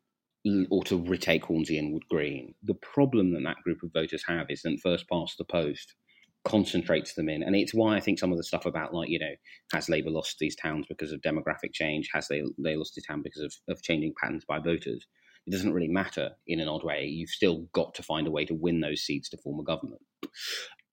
or 0.69 0.84
to 0.84 0.97
retake 0.97 1.45
Hornsey 1.45 1.77
and 1.77 1.93
Wood 1.93 2.03
Green. 2.10 2.53
The 2.63 2.73
problem 2.73 3.34
that 3.34 3.43
that 3.43 3.63
group 3.63 3.82
of 3.84 3.93
voters 3.93 4.23
have 4.27 4.47
is 4.49 4.62
that 4.63 4.79
first 4.82 5.08
past 5.10 5.38
the 5.38 5.45
post 5.45 5.95
concentrates 6.43 7.13
them 7.13 7.29
in. 7.29 7.43
And 7.43 7.56
it's 7.56 7.73
why 7.73 7.95
I 7.95 7.99
think 8.01 8.19
some 8.19 8.32
of 8.32 8.38
the 8.38 8.43
stuff 8.43 8.65
about 8.65 8.93
like, 8.93 9.10
you 9.10 9.19
know, 9.19 9.34
has 9.73 9.89
Labour 9.89 10.10
lost 10.10 10.38
these 10.39 10.56
towns 10.56 10.86
because 10.89 11.12
of 11.12 11.21
demographic 11.21 11.73
change? 11.73 12.10
Has 12.13 12.27
they 12.27 12.43
they 12.58 12.75
lost 12.75 12.95
the 12.95 13.01
town 13.01 13.21
because 13.21 13.41
of, 13.41 13.53
of 13.69 13.82
changing 13.82 14.13
patterns 14.21 14.45
by 14.45 14.60
voters? 14.60 15.08
It 15.45 15.51
doesn't 15.51 15.73
really 15.73 15.88
matter 15.88 16.32
in 16.47 16.60
an 16.60 16.67
odd 16.67 16.84
way. 16.84 17.06
You've 17.06 17.29
still 17.29 17.67
got 17.73 17.93
to 17.95 18.03
find 18.03 18.27
a 18.27 18.32
way 18.32 18.45
to 18.45 18.53
win 18.53 18.82
those 18.82 19.01
seats 19.01 19.29
to 19.29 19.38
form 19.38 19.60
a 19.60 19.63
government. 19.63 20.01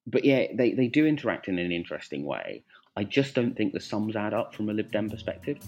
But 0.07 0.25
yeah, 0.25 0.47
they, 0.57 0.73
they 0.73 0.89
do 0.89 1.07
interact 1.07 1.47
in 1.47 1.59
an 1.59 1.71
interesting 1.71 2.25
way. 2.25 2.65
I 2.97 3.05
just 3.05 3.35
don't 3.35 3.57
think 3.57 3.73
the 3.73 3.81
sums 3.81 4.17
add 4.17 4.35
up 4.35 4.55
from 4.55 4.69
a 4.69 4.73
Lib 4.73 4.91
Dem 4.91 5.09
perspective. 5.09 5.59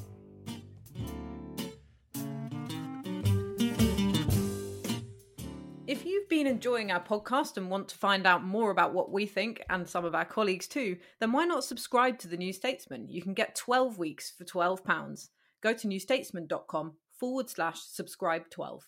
Enjoying 6.53 6.93
our 6.93 7.03
podcast 7.03 7.57
and 7.57 7.71
want 7.71 7.89
to 7.89 7.97
find 7.97 8.27
out 8.27 8.45
more 8.45 8.71
about 8.71 8.93
what 8.93 9.11
we 9.11 9.25
think 9.25 9.63
and 9.71 9.89
some 9.89 10.05
of 10.05 10.15
our 10.15 10.27
colleagues 10.27 10.69
too, 10.69 10.99
then 11.19 11.33
why 11.33 11.47
not 11.47 11.65
subscribe 11.65 12.19
to 12.19 12.29
the 12.29 12.37
New 12.37 12.53
Statesman? 12.53 13.09
You 13.09 13.23
can 13.23 13.33
get 13.33 13.55
12 13.55 13.99
weeks 13.99 14.31
for 14.31 14.45
£12. 14.45 15.29
Go 15.63 15.73
to 15.73 15.89
newstatesman.com 15.89 16.93
forward 17.19 17.49
slash 17.49 17.81
subscribe 17.81 18.51
12. 18.51 18.87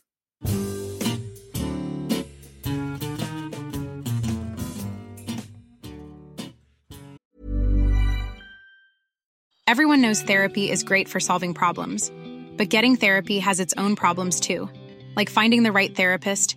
Everyone 9.66 10.03
knows 10.03 10.20
therapy 10.20 10.70
is 10.70 10.83
great 10.83 11.09
for 11.09 11.18
solving 11.18 11.55
problems, 11.55 12.12
but 12.59 12.68
getting 12.68 12.96
therapy 12.96 13.38
has 13.38 13.59
its 13.59 13.72
own 13.79 13.96
problems 13.96 14.38
too, 14.38 14.68
like 15.16 15.31
finding 15.31 15.62
the 15.62 15.72
right 15.72 15.96
therapist, 15.96 16.57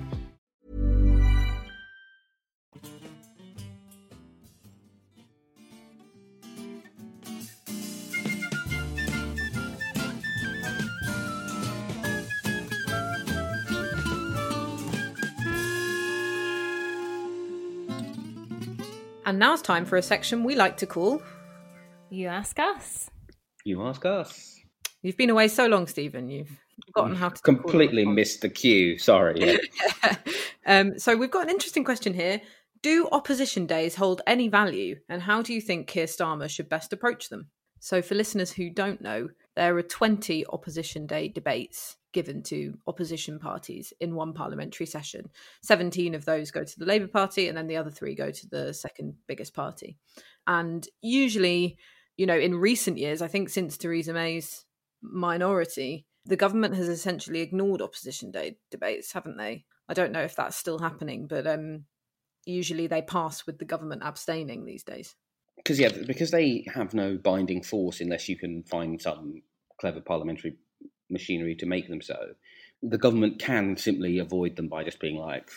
And 19.31 19.39
now 19.39 19.53
it's 19.53 19.61
time 19.61 19.85
for 19.85 19.95
a 19.95 20.01
section 20.01 20.43
we 20.43 20.55
like 20.55 20.75
to 20.75 20.85
call 20.85 21.21
You 22.09 22.27
Ask 22.27 22.59
Us. 22.59 23.09
You 23.63 23.81
ask 23.87 24.05
us. 24.05 24.59
You've 25.03 25.15
been 25.15 25.29
away 25.29 25.47
so 25.47 25.67
long, 25.67 25.87
Stephen. 25.87 26.27
You've 26.27 26.51
forgotten 26.87 27.15
how 27.15 27.29
to 27.29 27.41
completely 27.41 28.03
missed 28.03 28.41
the 28.41 28.49
cue. 28.49 28.97
Sorry. 28.97 29.39
Yeah. 30.03 30.15
um, 30.65 30.99
so 30.99 31.15
we've 31.15 31.31
got 31.31 31.43
an 31.43 31.49
interesting 31.49 31.85
question 31.85 32.13
here. 32.13 32.41
Do 32.81 33.07
opposition 33.13 33.67
days 33.67 33.95
hold 33.95 34.21
any 34.27 34.49
value, 34.49 34.97
and 35.07 35.21
how 35.21 35.41
do 35.41 35.53
you 35.53 35.61
think 35.61 35.87
Keir 35.87 36.07
Starmer 36.07 36.49
should 36.49 36.67
best 36.67 36.91
approach 36.91 37.29
them? 37.29 37.47
So, 37.79 38.01
for 38.01 38.15
listeners 38.15 38.51
who 38.51 38.69
don't 38.69 38.99
know, 38.99 39.29
there 39.55 39.77
are 39.77 39.81
20 39.81 40.45
opposition 40.47 41.07
day 41.07 41.29
debates 41.29 41.95
given 42.13 42.43
to 42.43 42.77
opposition 42.87 43.39
parties 43.39 43.93
in 43.99 44.15
one 44.15 44.33
parliamentary 44.33 44.85
session. 44.85 45.29
17 45.63 46.15
of 46.15 46.25
those 46.25 46.51
go 46.51 46.63
to 46.63 46.79
the 46.79 46.85
Labour 46.85 47.07
Party, 47.07 47.47
and 47.47 47.57
then 47.57 47.67
the 47.67 47.77
other 47.77 47.91
three 47.91 48.15
go 48.15 48.31
to 48.31 48.49
the 48.49 48.73
second 48.73 49.15
biggest 49.27 49.53
party. 49.53 49.97
And 50.47 50.87
usually, 51.01 51.77
you 52.17 52.25
know, 52.25 52.37
in 52.37 52.55
recent 52.55 52.97
years, 52.97 53.21
I 53.21 53.27
think 53.27 53.49
since 53.49 53.77
Theresa 53.77 54.13
May's 54.13 54.65
minority, 55.01 56.05
the 56.25 56.37
government 56.37 56.75
has 56.75 56.87
essentially 56.87 57.41
ignored 57.41 57.81
opposition 57.81 58.31
day 58.31 58.57
debates, 58.69 59.11
haven't 59.11 59.37
they? 59.37 59.65
I 59.89 59.93
don't 59.93 60.11
know 60.11 60.21
if 60.21 60.35
that's 60.35 60.55
still 60.55 60.79
happening, 60.79 61.27
but 61.27 61.47
um, 61.47 61.85
usually 62.45 62.87
they 62.87 63.01
pass 63.01 63.45
with 63.45 63.59
the 63.59 63.65
government 63.65 64.03
abstaining 64.03 64.65
these 64.65 64.83
days. 64.83 65.15
Because 65.57 65.79
yeah, 65.79 65.91
because 66.07 66.31
they 66.31 66.65
have 66.73 66.93
no 66.93 67.17
binding 67.17 67.61
force 67.61 68.01
unless 68.01 68.27
you 68.29 68.37
can 68.37 68.63
find 68.63 69.01
some 69.01 69.41
clever 69.79 70.01
parliamentary 70.01 70.57
machinery 71.11 71.55
to 71.55 71.65
make 71.65 71.89
them 71.89 72.01
so. 72.01 72.33
The 72.81 72.97
government 72.97 73.39
can 73.39 73.77
simply 73.77 74.19
avoid 74.19 74.55
them 74.55 74.67
by 74.67 74.83
just 74.83 74.99
being 74.99 75.17
like, 75.17 75.49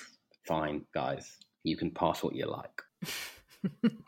"Fine, 0.47 0.87
guys, 0.93 1.39
you 1.63 1.77
can 1.77 1.91
pass 1.91 2.23
what 2.23 2.35
you 2.35 2.47
like." 2.47 2.83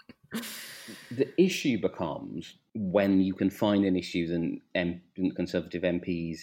the 1.11 1.29
issue 1.41 1.81
becomes 1.81 2.57
when 2.75 3.21
you 3.21 3.35
can 3.35 3.51
find 3.51 3.85
an 3.85 3.97
issue 3.97 4.27
that 4.29 4.61
M- 4.75 5.03
Conservative 5.35 5.83
MPs 5.83 6.39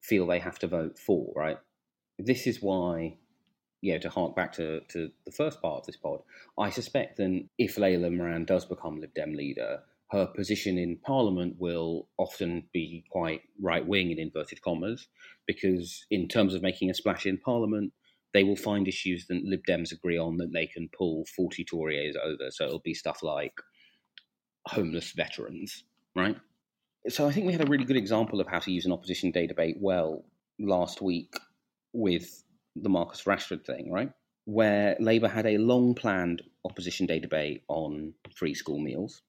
feel 0.00 0.26
they 0.26 0.38
have 0.38 0.58
to 0.60 0.66
vote 0.66 0.98
for, 0.98 1.32
right? 1.34 1.58
This 2.18 2.46
is 2.46 2.62
why, 2.62 3.16
you 3.80 3.92
know, 3.92 3.98
to 4.00 4.10
hark 4.10 4.36
back 4.36 4.52
to, 4.54 4.80
to 4.88 5.10
the 5.24 5.32
first 5.32 5.60
part 5.60 5.80
of 5.80 5.86
this 5.86 5.96
pod, 5.96 6.20
I 6.58 6.70
suspect 6.70 7.16
that 7.16 7.48
if 7.58 7.76
Layla 7.76 8.14
Moran 8.14 8.44
does 8.44 8.64
become 8.64 9.00
Lib 9.00 9.14
Dem 9.14 9.34
leader, 9.34 9.80
her 10.12 10.26
position 10.26 10.76
in 10.76 10.98
Parliament 10.98 11.56
will 11.58 12.06
often 12.18 12.64
be 12.72 13.02
quite 13.10 13.40
right 13.60 13.86
wing 13.86 14.10
in 14.10 14.18
inverted 14.18 14.60
commas, 14.60 15.08
because 15.46 16.04
in 16.10 16.28
terms 16.28 16.54
of 16.54 16.62
making 16.62 16.90
a 16.90 16.94
splash 16.94 17.24
in 17.24 17.38
Parliament, 17.38 17.92
they 18.34 18.44
will 18.44 18.56
find 18.56 18.86
issues 18.86 19.26
that 19.26 19.42
Lib 19.42 19.60
Dems 19.68 19.90
agree 19.90 20.18
on 20.18 20.36
that 20.36 20.52
they 20.52 20.66
can 20.66 20.90
pull 20.96 21.24
40 21.34 21.64
Tories 21.64 22.14
over. 22.22 22.50
So 22.50 22.66
it'll 22.66 22.80
be 22.80 22.94
stuff 22.94 23.22
like 23.22 23.54
homeless 24.66 25.12
veterans, 25.12 25.84
right? 26.14 26.36
So 27.08 27.26
I 27.26 27.32
think 27.32 27.46
we 27.46 27.52
had 27.52 27.66
a 27.66 27.70
really 27.70 27.84
good 27.84 27.96
example 27.96 28.40
of 28.40 28.46
how 28.46 28.58
to 28.60 28.70
use 28.70 28.86
an 28.86 28.92
opposition 28.92 29.30
day 29.30 29.46
debate 29.46 29.76
well 29.80 30.24
last 30.58 31.00
week 31.00 31.34
with 31.92 32.44
the 32.76 32.88
Marcus 32.88 33.22
Rashford 33.24 33.64
thing, 33.64 33.90
right? 33.90 34.10
Where 34.44 34.96
Labour 35.00 35.28
had 35.28 35.46
a 35.46 35.58
long 35.58 35.94
planned 35.94 36.42
opposition 36.64 37.06
day 37.06 37.18
debate 37.18 37.62
on 37.68 38.14
free 38.36 38.54
school 38.54 38.78
meals. 38.78 39.22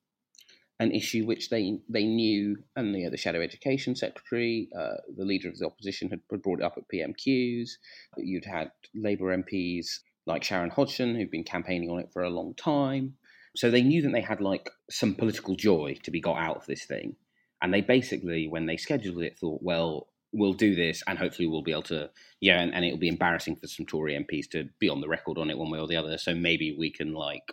An 0.84 0.92
issue 0.92 1.26
which 1.26 1.50
they 1.50 1.80
they 1.90 2.04
knew, 2.04 2.58
and 2.76 2.96
you 2.96 3.06
know, 3.06 3.10
the 3.10 3.18
shadow 3.18 3.42
education 3.42 3.96
secretary, 3.96 4.70
uh, 4.78 4.98
the 5.18 5.26
leader 5.26 5.50
of 5.50 5.58
the 5.58 5.66
opposition, 5.66 6.10
had 6.10 6.22
brought 6.42 6.60
it 6.60 6.66
up 6.66 6.78
at 6.78 6.88
PMQs. 6.94 7.70
You'd 8.18 8.46
had 8.46 8.72
Labour 8.94 9.36
MPs 9.36 10.00
like 10.26 10.44
Sharon 10.44 10.70
Hodgson 10.70 11.16
who'd 11.16 11.32
been 11.32 11.44
campaigning 11.44 11.90
on 11.90 12.00
it 12.00 12.12
for 12.14 12.24
a 12.24 12.30
long 12.30 12.54
time. 12.56 13.16
So 13.56 13.70
they 13.70 13.82
knew 13.82 14.02
that 14.02 14.12
they 14.12 14.22
had 14.22 14.42
like 14.42 14.70
some 14.90 15.16
political 15.16 15.56
joy 15.56 15.98
to 16.04 16.12
be 16.12 16.22
got 16.22 16.38
out 16.38 16.58
of 16.58 16.66
this 16.66 16.86
thing, 16.86 17.16
and 17.62 17.74
they 17.74 17.82
basically, 17.82 18.48
when 18.48 18.66
they 18.66 18.78
scheduled 18.78 19.24
it, 19.24 19.40
thought, 19.40 19.62
well, 19.64 20.08
we'll 20.34 20.54
do 20.54 20.76
this, 20.76 21.04
and 21.08 21.18
hopefully 21.18 21.48
we'll 21.48 21.62
be 21.62 21.72
able 21.72 21.84
to, 21.84 22.10
yeah, 22.42 22.60
and, 22.60 22.74
and 22.74 22.84
it'll 22.84 22.98
be 22.98 23.08
embarrassing 23.08 23.56
for 23.56 23.68
some 23.68 23.86
Tory 23.86 24.14
MPs 24.14 24.50
to 24.52 24.68
be 24.80 24.90
on 24.90 25.02
the 25.02 25.08
record 25.08 25.38
on 25.38 25.50
it 25.50 25.58
one 25.58 25.70
way 25.70 25.80
or 25.80 25.88
the 25.88 25.96
other. 25.96 26.18
So 26.18 26.34
maybe 26.34 26.76
we 26.78 26.92
can 26.92 27.14
like 27.14 27.44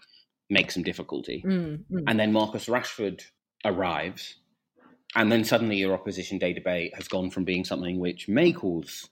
make 0.50 0.70
some 0.70 0.82
difficulty. 0.82 1.42
Mm, 1.46 1.84
mm. 1.90 2.04
And 2.06 2.20
then 2.20 2.32
Marcus 2.32 2.66
Rashford 2.66 3.22
arrives, 3.64 4.36
and 5.14 5.30
then 5.30 5.44
suddenly 5.44 5.76
your 5.76 5.94
opposition 5.94 6.38
day 6.38 6.52
debate 6.52 6.92
has 6.94 7.08
gone 7.08 7.30
from 7.30 7.44
being 7.44 7.64
something 7.64 7.98
which 7.98 8.28
may 8.28 8.52
cause 8.52 9.08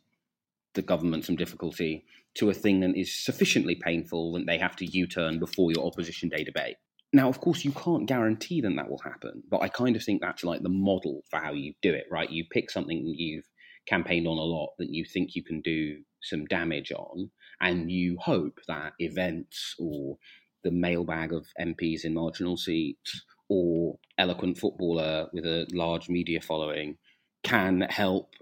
the 0.75 0.83
government 0.83 1.25
some 1.25 1.37
difficulty 1.37 2.05
to 2.35 2.51
a 2.51 2.55
thing 2.55 2.81
that 2.81 2.97
is 2.97 3.25
sufficiently 3.25 3.75
painful 3.75 4.33
that 4.33 4.47
they 4.47 4.59
have 4.59 4.77
to 4.77 4.87
U 4.87 5.07
turn 5.07 5.39
before 5.39 5.73
your 5.73 5.87
opposition 5.87 6.29
day 6.29 6.45
debate. 6.45 6.77
Now, 7.13 7.29
of 7.29 7.41
course, 7.41 7.65
you 7.65 7.73
can't 7.73 8.07
guarantee 8.07 8.61
that 8.61 8.77
that 8.77 8.91
will 8.91 8.99
happen, 8.99 9.43
but 9.51 9.63
I 9.63 9.69
kind 9.69 9.97
of 9.97 10.05
think 10.05 10.21
that's 10.21 10.45
like 10.45 10.63
the 10.63 10.69
model 10.69 11.23
for 11.31 11.41
how 11.41 11.53
you 11.53 11.73
do 11.81 11.95
it, 11.95 12.05
right? 12.11 12.31
You 12.31 12.45
pick 12.51 12.71
something 12.71 13.05
that 13.05 13.17
you've 13.17 13.49
campaigned 13.87 14.27
on 14.27 14.37
a 14.37 14.43
lot 14.43 14.75
that 14.79 14.91
you 14.91 15.05
think 15.05 15.35
you 15.35 15.43
can 15.43 15.63
do 15.63 16.03
some 16.23 16.45
damage 16.45 16.93
on, 16.93 17.31
and 17.61 17.91
you 17.91 18.19
hope 18.21 18.61
that 18.69 18.93
events 18.99 19.75
or 19.79 20.19
the 20.65 20.71
mailbag 20.71 21.33
of 21.33 21.47
MPs 21.61 22.05
in 22.05 22.15
marginal 22.15 22.57
seats 22.57 23.25
or 23.49 23.99
eloquent 24.19 24.59
footballer 24.59 25.29
with 25.33 25.45
a 25.45 25.67
large 25.73 26.09
media 26.09 26.41
following 26.41 26.97
can 27.43 27.83
help 27.83 28.35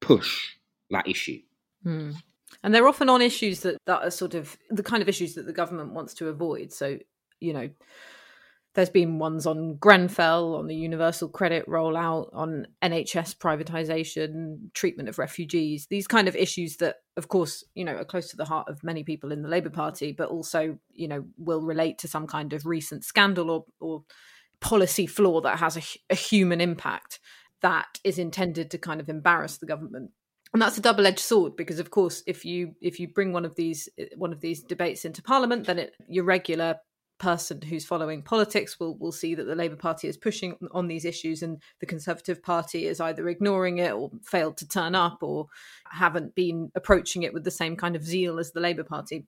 push 0.00 0.52
that 0.90 1.08
issue. 1.08 1.40
Mm. 1.84 2.14
And 2.62 2.74
they're 2.74 2.88
often 2.88 3.08
on 3.08 3.22
issues 3.22 3.60
that, 3.60 3.78
that 3.86 4.02
are 4.02 4.10
sort 4.10 4.34
of 4.34 4.56
the 4.70 4.82
kind 4.82 5.02
of 5.02 5.08
issues 5.08 5.34
that 5.34 5.46
the 5.46 5.52
government 5.52 5.94
wants 5.94 6.14
to 6.14 6.28
avoid. 6.28 6.72
So, 6.72 6.98
you 7.40 7.52
know, 7.52 7.70
there's 8.74 8.90
been 8.90 9.18
ones 9.18 9.46
on 9.46 9.76
Grenfell, 9.76 10.54
on 10.56 10.66
the 10.66 10.74
universal 10.74 11.28
credit 11.28 11.66
rollout, 11.66 12.30
on 12.32 12.66
NHS 12.82 13.36
privatisation, 13.36 14.72
treatment 14.72 15.10
of 15.10 15.18
refugees, 15.18 15.86
these 15.90 16.06
kind 16.06 16.26
of 16.26 16.34
issues 16.34 16.78
that, 16.78 16.96
of 17.18 17.28
course, 17.28 17.64
you 17.74 17.84
know, 17.84 17.94
are 17.96 18.04
close 18.04 18.30
to 18.30 18.36
the 18.36 18.46
heart 18.46 18.68
of 18.68 18.82
many 18.82 19.04
people 19.04 19.30
in 19.30 19.42
the 19.42 19.48
Labour 19.48 19.68
Party, 19.68 20.12
but 20.12 20.30
also, 20.30 20.78
you 20.92 21.06
know, 21.06 21.24
will 21.36 21.60
relate 21.60 21.98
to 21.98 22.08
some 22.08 22.26
kind 22.26 22.54
of 22.54 22.64
recent 22.64 23.04
scandal 23.04 23.50
or, 23.50 23.64
or 23.78 24.04
policy 24.60 25.06
flaw 25.06 25.42
that 25.42 25.58
has 25.58 25.76
a, 25.76 25.82
a 26.08 26.14
human 26.14 26.60
impact 26.60 27.20
that 27.60 27.98
is 28.04 28.18
intended 28.18 28.70
to 28.70 28.78
kind 28.78 29.00
of 29.00 29.08
embarrass 29.10 29.58
the 29.58 29.66
government. 29.66 30.10
And 30.54 30.60
that's 30.60 30.78
a 30.78 30.82
double-edged 30.82 31.18
sword 31.18 31.56
because 31.56 31.78
of 31.78 31.90
course 31.90 32.22
if 32.26 32.44
you 32.44 32.74
if 32.82 33.00
you 33.00 33.08
bring 33.08 33.32
one 33.32 33.46
of 33.46 33.56
these 33.56 33.88
one 34.16 34.34
of 34.34 34.40
these 34.42 34.62
debates 34.62 35.06
into 35.06 35.22
parliament 35.22 35.66
then 35.66 35.78
it, 35.78 35.94
your 36.08 36.24
regular 36.24 36.76
person 37.22 37.62
who's 37.62 37.84
following 37.84 38.20
politics 38.20 38.80
will 38.80 38.98
will 38.98 39.12
see 39.12 39.36
that 39.36 39.44
the 39.44 39.54
Labour 39.54 39.76
Party 39.76 40.08
is 40.08 40.16
pushing 40.16 40.56
on 40.72 40.88
these 40.88 41.04
issues 41.04 41.44
and 41.44 41.62
the 41.78 41.86
Conservative 41.86 42.42
Party 42.42 42.86
is 42.86 43.00
either 43.00 43.28
ignoring 43.28 43.78
it 43.78 43.92
or 43.92 44.10
failed 44.24 44.56
to 44.56 44.66
turn 44.66 44.96
up 44.96 45.18
or 45.22 45.46
haven't 45.88 46.34
been 46.34 46.72
approaching 46.74 47.22
it 47.22 47.32
with 47.32 47.44
the 47.44 47.50
same 47.50 47.76
kind 47.76 47.94
of 47.94 48.04
zeal 48.04 48.40
as 48.40 48.50
the 48.50 48.60
Labour 48.60 48.82
Party. 48.82 49.24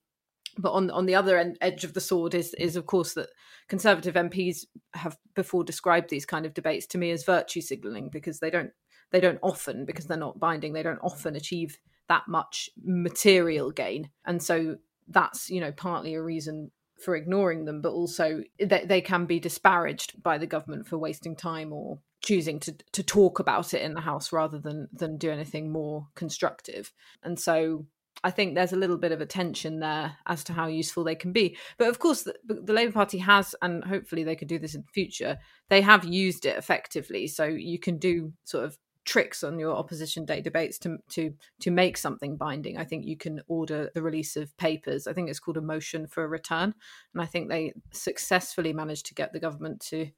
But 0.58 0.72
on 0.72 0.90
on 0.90 1.06
the 1.06 1.14
other 1.14 1.38
end, 1.38 1.56
edge 1.60 1.84
of 1.84 1.94
the 1.94 2.00
sword 2.00 2.34
is 2.34 2.52
is 2.54 2.74
of 2.74 2.86
course 2.86 3.14
that 3.14 3.30
Conservative 3.68 4.14
MPs 4.14 4.66
have 4.94 5.16
before 5.36 5.62
described 5.62 6.10
these 6.10 6.26
kind 6.26 6.46
of 6.46 6.52
debates 6.52 6.86
to 6.88 6.98
me 6.98 7.12
as 7.12 7.24
virtue 7.24 7.60
signalling 7.60 8.08
because 8.08 8.40
they 8.40 8.50
don't 8.50 8.72
they 9.12 9.20
don't 9.20 9.38
often 9.40 9.84
because 9.84 10.06
they're 10.06 10.16
not 10.16 10.40
binding 10.40 10.72
they 10.72 10.82
don't 10.82 10.98
often 11.02 11.36
achieve 11.36 11.78
that 12.08 12.24
much 12.26 12.68
material 12.82 13.70
gain 13.70 14.10
and 14.26 14.42
so 14.42 14.76
that's 15.08 15.48
you 15.48 15.60
know 15.60 15.72
partly 15.72 16.14
a 16.14 16.22
reason 16.22 16.70
for 17.02 17.16
ignoring 17.16 17.64
them, 17.64 17.80
but 17.80 17.92
also 17.92 18.42
they, 18.58 18.84
they 18.84 19.00
can 19.00 19.26
be 19.26 19.40
disparaged 19.40 20.22
by 20.22 20.38
the 20.38 20.46
government 20.46 20.86
for 20.86 20.98
wasting 20.98 21.36
time 21.36 21.72
or 21.72 21.98
choosing 22.22 22.58
to 22.58 22.74
to 22.92 23.02
talk 23.02 23.38
about 23.38 23.74
it 23.74 23.82
in 23.82 23.92
the 23.92 24.00
house 24.00 24.32
rather 24.32 24.58
than 24.58 24.88
than 24.92 25.18
do 25.18 25.30
anything 25.30 25.70
more 25.70 26.08
constructive. 26.14 26.92
And 27.22 27.38
so 27.38 27.86
I 28.22 28.30
think 28.30 28.54
there's 28.54 28.72
a 28.72 28.76
little 28.76 28.96
bit 28.96 29.12
of 29.12 29.20
a 29.20 29.26
tension 29.26 29.80
there 29.80 30.16
as 30.26 30.44
to 30.44 30.52
how 30.52 30.66
useful 30.66 31.04
they 31.04 31.14
can 31.14 31.32
be. 31.32 31.56
But 31.76 31.88
of 31.88 31.98
course, 31.98 32.22
the, 32.22 32.34
the, 32.44 32.72
Labour 32.72 32.92
Party 32.92 33.18
has, 33.18 33.54
and 33.60 33.84
hopefully 33.84 34.24
they 34.24 34.36
could 34.36 34.48
do 34.48 34.58
this 34.58 34.74
in 34.74 34.82
the 34.82 34.92
future, 34.92 35.38
they 35.68 35.80
have 35.80 36.04
used 36.04 36.46
it 36.46 36.56
effectively. 36.56 37.26
So 37.26 37.44
you 37.44 37.78
can 37.78 37.98
do 37.98 38.32
sort 38.44 38.64
of 38.64 38.78
tricks 39.04 39.44
on 39.44 39.58
your 39.58 39.76
opposition 39.76 40.24
day 40.24 40.40
debates 40.40 40.78
to 40.78 40.98
to 41.10 41.34
to 41.60 41.70
make 41.70 41.96
something 41.96 42.36
binding. 42.36 42.78
I 42.78 42.84
think 42.84 43.04
you 43.04 43.16
can 43.16 43.42
order 43.48 43.90
the 43.94 44.02
release 44.02 44.36
of 44.36 44.56
papers. 44.56 45.06
I 45.06 45.12
think 45.12 45.28
it's 45.28 45.40
called 45.40 45.56
a 45.56 45.62
motion 45.62 46.06
for 46.06 46.24
a 46.24 46.28
return, 46.28 46.74
and 47.12 47.22
I 47.22 47.26
think 47.26 47.48
they 47.48 47.74
successfully 47.92 48.72
managed 48.72 49.06
to 49.06 49.14
get 49.14 49.32
the 49.32 49.40
government 49.40 49.80
to 49.88 50.08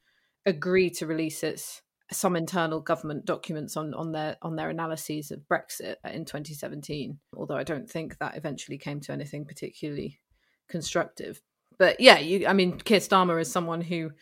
agree 0.45 0.91
to 0.91 1.07
release 1.07 1.43
its 1.43 1.83
some 2.13 2.37
internal 2.37 2.81
government 2.81 3.25
documents 3.25 3.77
on 3.77 3.93
on 3.95 4.13
their 4.13 4.37
on 4.43 4.57
their 4.57 4.71
analyses 4.71 5.31
of 5.31 5.41
Brexit 5.41 5.97
in 6.05 6.25
2017. 6.25 7.19
Although 7.37 7.57
I 7.57 7.65
don't 7.65 7.91
think 7.91 8.19
that 8.19 8.37
eventually 8.37 8.79
came 8.79 9.01
to 9.01 9.13
anything 9.13 9.45
particularly 9.45 10.21
constructive. 10.69 11.41
But 11.79 12.01
yeah, 12.01 12.19
you 12.19 12.47
I 12.47 12.53
mean 12.53 12.79
Keir 12.79 13.01
Starmer 13.01 13.41
is 13.41 13.51
someone 13.51 13.81
who 13.81 14.13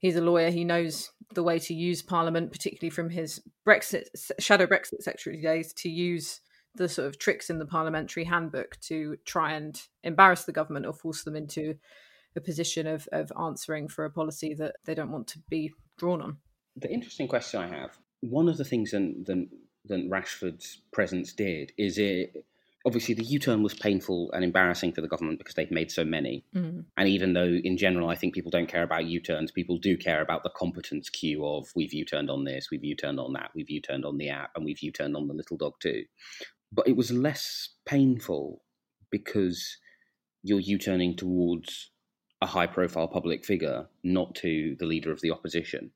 he's 0.00 0.16
a 0.16 0.20
lawyer. 0.20 0.50
He 0.50 0.64
knows 0.64 1.12
the 1.34 1.42
way 1.42 1.58
to 1.58 1.74
use 1.74 2.02
Parliament, 2.02 2.52
particularly 2.52 2.90
from 2.90 3.10
his 3.10 3.42
Brexit 3.66 4.06
shadow 4.38 4.66
Brexit 4.66 5.02
secretary 5.02 5.40
days, 5.40 5.72
to 5.74 5.88
use 5.88 6.40
the 6.74 6.88
sort 6.88 7.08
of 7.08 7.18
tricks 7.18 7.50
in 7.50 7.58
the 7.58 7.66
parliamentary 7.66 8.24
handbook 8.24 8.78
to 8.80 9.16
try 9.24 9.52
and 9.52 9.82
embarrass 10.04 10.44
the 10.44 10.52
government 10.52 10.86
or 10.86 10.92
force 10.92 11.24
them 11.24 11.36
into 11.36 11.74
a 12.36 12.40
position 12.40 12.86
of, 12.86 13.08
of 13.12 13.32
answering 13.40 13.88
for 13.88 14.04
a 14.04 14.10
policy 14.10 14.54
that 14.54 14.76
they 14.84 14.94
don't 14.94 15.10
want 15.10 15.26
to 15.26 15.38
be 15.48 15.72
drawn 15.98 16.22
on. 16.22 16.36
The 16.76 16.90
interesting 16.90 17.26
question 17.26 17.60
I 17.60 17.68
have 17.68 17.98
one 18.20 18.48
of 18.48 18.56
the 18.56 18.64
things 18.64 18.90
that, 18.92 19.24
that, 19.26 19.48
that 19.86 20.10
Rashford's 20.10 20.82
presence 20.92 21.32
did 21.32 21.72
is 21.76 21.98
it 21.98 22.44
obviously 22.88 23.14
the 23.14 23.22
U-turn 23.22 23.62
was 23.62 23.74
painful 23.74 24.32
and 24.32 24.42
embarrassing 24.42 24.92
for 24.92 25.02
the 25.02 25.08
government 25.08 25.38
because 25.38 25.54
they've 25.54 25.70
made 25.70 25.90
so 25.90 26.04
many. 26.04 26.42
Mm. 26.56 26.86
And 26.96 27.08
even 27.08 27.34
though 27.34 27.58
in 27.62 27.76
general 27.76 28.08
I 28.08 28.14
think 28.14 28.34
people 28.34 28.50
don't 28.50 28.66
care 28.66 28.82
about 28.82 29.04
U-turns, 29.04 29.52
people 29.52 29.76
do 29.76 29.96
care 29.98 30.22
about 30.22 30.42
the 30.42 30.50
competence 30.56 31.10
queue 31.10 31.44
of 31.46 31.68
we've 31.76 31.92
U-turned 31.92 32.30
on 32.30 32.44
this, 32.44 32.68
we've 32.70 32.82
U-turned 32.82 33.20
on 33.20 33.34
that, 33.34 33.50
we've 33.54 33.68
U-turned 33.68 34.06
on 34.06 34.16
the 34.16 34.30
app, 34.30 34.52
and 34.56 34.64
we've 34.64 34.80
U-turned 34.80 35.14
on 35.16 35.28
the 35.28 35.34
little 35.34 35.58
dog 35.58 35.74
too. 35.80 36.04
But 36.72 36.88
it 36.88 36.96
was 36.96 37.12
less 37.12 37.68
painful 37.84 38.62
because 39.10 39.76
you're 40.42 40.58
U-turning 40.58 41.14
towards 41.14 41.90
a 42.40 42.46
high-profile 42.46 43.08
public 43.08 43.44
figure, 43.44 43.86
not 44.02 44.34
to 44.36 44.76
the 44.78 44.86
leader 44.86 45.12
of 45.12 45.20
the 45.20 45.30
opposition. 45.30 45.90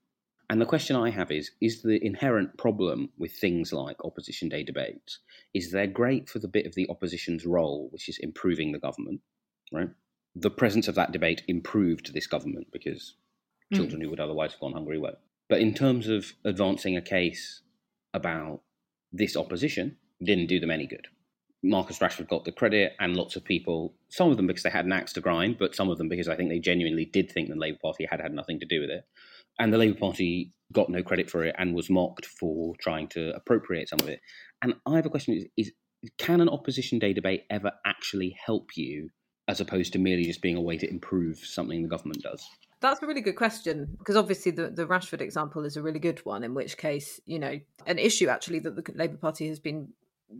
And 0.51 0.61
the 0.61 0.67
question 0.67 0.97
I 0.97 1.11
have 1.11 1.31
is 1.31 1.53
is 1.61 1.83
the 1.83 2.05
inherent 2.05 2.59
problem 2.59 3.11
with 3.19 3.33
things 3.33 3.73
like 3.73 4.05
opposition 4.05 4.49
day 4.49 4.63
debates 4.63 5.21
is 5.55 5.71
they're 5.71 5.87
great 5.87 6.29
for 6.29 6.41
the 6.41 6.49
bit 6.49 6.67
of 6.67 6.75
the 6.75 6.87
opposition's 6.91 7.47
role, 7.47 7.89
which 7.91 8.09
is 8.09 8.19
improving 8.19 8.73
the 8.73 8.79
government, 8.79 9.21
right? 9.73 9.89
The 10.35 10.51
presence 10.51 10.89
of 10.89 10.95
that 10.97 11.13
debate 11.13 11.43
improved 11.49 12.13
this 12.13 12.27
government 12.27 12.69
because 12.73 13.15
mm. 13.73 13.77
children 13.77 14.01
who 14.01 14.11
would 14.11 14.21
otherwise 14.21 14.53
have 14.53 14.61
gone 14.61 14.73
hungry 14.73 14.99
won't. 14.99 15.19
But 15.49 15.61
in 15.61 15.75
terms 15.75 16.09
of 16.09 16.33
advancing 16.45 16.97
a 16.97 17.03
case 17.03 17.63
about 18.15 18.61
this 19.13 19.37
opposition, 19.37 19.97
didn't 20.23 20.47
do 20.47 20.61
them 20.61 20.71
any 20.71 20.87
good. 20.87 21.09
Marcus 21.63 21.99
Rashford 21.99 22.29
got 22.29 22.45
the 22.45 22.53
credit, 22.53 22.95
and 22.99 23.17
lots 23.17 23.37
of 23.37 23.45
people, 23.45 23.95
some 24.09 24.31
of 24.31 24.37
them 24.37 24.47
because 24.47 24.65
they 24.65 24.71
had 24.71 24.85
an 24.85 24.93
axe 24.93 25.13
to 25.13 25.21
grind, 25.21 25.59
but 25.59 25.75
some 25.75 25.89
of 25.91 25.99
them 25.99 26.09
because 26.09 26.29
I 26.29 26.35
think 26.35 26.49
they 26.49 26.59
genuinely 26.59 27.05
did 27.05 27.31
think 27.31 27.49
the 27.49 27.55
Labour 27.55 27.79
Party 27.81 28.07
had 28.11 28.21
had 28.21 28.35
nothing 28.35 28.59
to 28.61 28.67
do 28.67 28.81
with 28.81 28.91
it 28.91 29.07
and 29.59 29.73
the 29.73 29.79
Labour 29.79 29.99
Party 29.99 30.53
got 30.73 30.89
no 30.89 31.03
credit 31.03 31.31
for 31.31 31.45
it 31.45 31.55
and 31.59 31.75
was 31.75 31.91
mocked 31.91 32.27
for 32.27 32.75
trying 32.81 33.09
to 33.09 33.35
appropriate 33.35 33.89
some 33.89 34.01
of 34.01 34.09
it. 34.09 34.21
And 34.63 34.75
I 34.87 34.97
have 34.97 35.07
a 35.07 35.11
question: 35.11 35.35
is, 35.35 35.47
is 35.57 35.73
can 36.19 36.41
an 36.41 36.49
opposition 36.49 36.99
day 36.99 37.13
debate 37.13 37.45
ever 37.51 37.73
actually 37.87 38.37
help 38.45 38.71
you, 38.77 39.11
as 39.49 39.61
opposed 39.61 39.93
to 39.93 39.99
merely 39.99 40.25
just 40.25 40.43
being 40.43 40.57
a 40.57 40.63
way 40.63 40.77
to 40.79 40.89
improve 40.89 41.39
something 41.39 41.83
the 41.83 41.89
government 41.89 42.23
does? 42.23 42.45
That's 42.81 43.01
a 43.01 43.07
really 43.07 43.21
good 43.21 43.37
question 43.37 43.95
because 43.99 44.17
obviously 44.17 44.51
the, 44.51 44.69
the 44.69 44.87
Rashford 44.87 45.21
example 45.21 45.65
is 45.65 45.77
a 45.77 45.83
really 45.83 46.01
good 46.01 46.19
one. 46.25 46.43
In 46.43 46.55
which 46.55 46.77
case, 46.77 47.21
you 47.27 47.39
know, 47.39 47.61
an 47.87 47.99
issue 47.99 48.29
actually 48.29 48.59
that 48.61 48.75
the 48.75 48.93
Labour 48.95 49.19
Party 49.19 49.47
has 49.49 49.61
been 49.61 49.91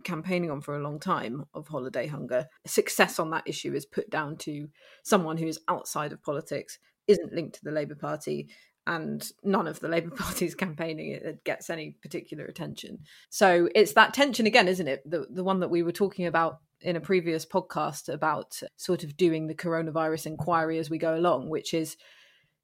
campaigning 0.03 0.51
on 0.51 0.61
for 0.61 0.75
a 0.75 0.83
long 0.83 0.99
time 0.99 1.45
of 1.53 1.67
holiday 1.67 2.07
hunger. 2.07 2.47
Success 2.65 3.19
on 3.19 3.29
that 3.29 3.43
issue 3.45 3.73
is 3.73 3.85
put 3.85 4.09
down 4.09 4.37
to 4.37 4.67
someone 5.03 5.37
who 5.37 5.47
is 5.47 5.59
outside 5.67 6.11
of 6.11 6.23
politics, 6.23 6.79
isn't 7.07 7.33
linked 7.33 7.55
to 7.55 7.63
the 7.63 7.71
Labour 7.71 7.95
Party, 7.95 8.49
and 8.85 9.31
none 9.43 9.67
of 9.67 9.79
the 9.79 9.87
Labour 9.87 10.09
Party's 10.15 10.55
campaigning 10.55 11.19
gets 11.43 11.69
any 11.69 11.97
particular 12.01 12.45
attention. 12.45 12.99
So 13.29 13.69
it's 13.75 13.93
that 13.93 14.13
tension 14.13 14.45
again, 14.45 14.67
isn't 14.67 14.87
it? 14.87 15.09
The 15.09 15.27
the 15.29 15.43
one 15.43 15.59
that 15.61 15.69
we 15.69 15.83
were 15.83 15.91
talking 15.91 16.25
about 16.25 16.59
in 16.81 16.95
a 16.95 17.01
previous 17.01 17.45
podcast 17.45 18.13
about 18.13 18.59
sort 18.75 19.03
of 19.03 19.15
doing 19.15 19.47
the 19.47 19.55
coronavirus 19.55 20.25
inquiry 20.25 20.79
as 20.79 20.89
we 20.89 20.97
go 20.97 21.15
along, 21.15 21.49
which 21.49 21.73
is 21.73 21.95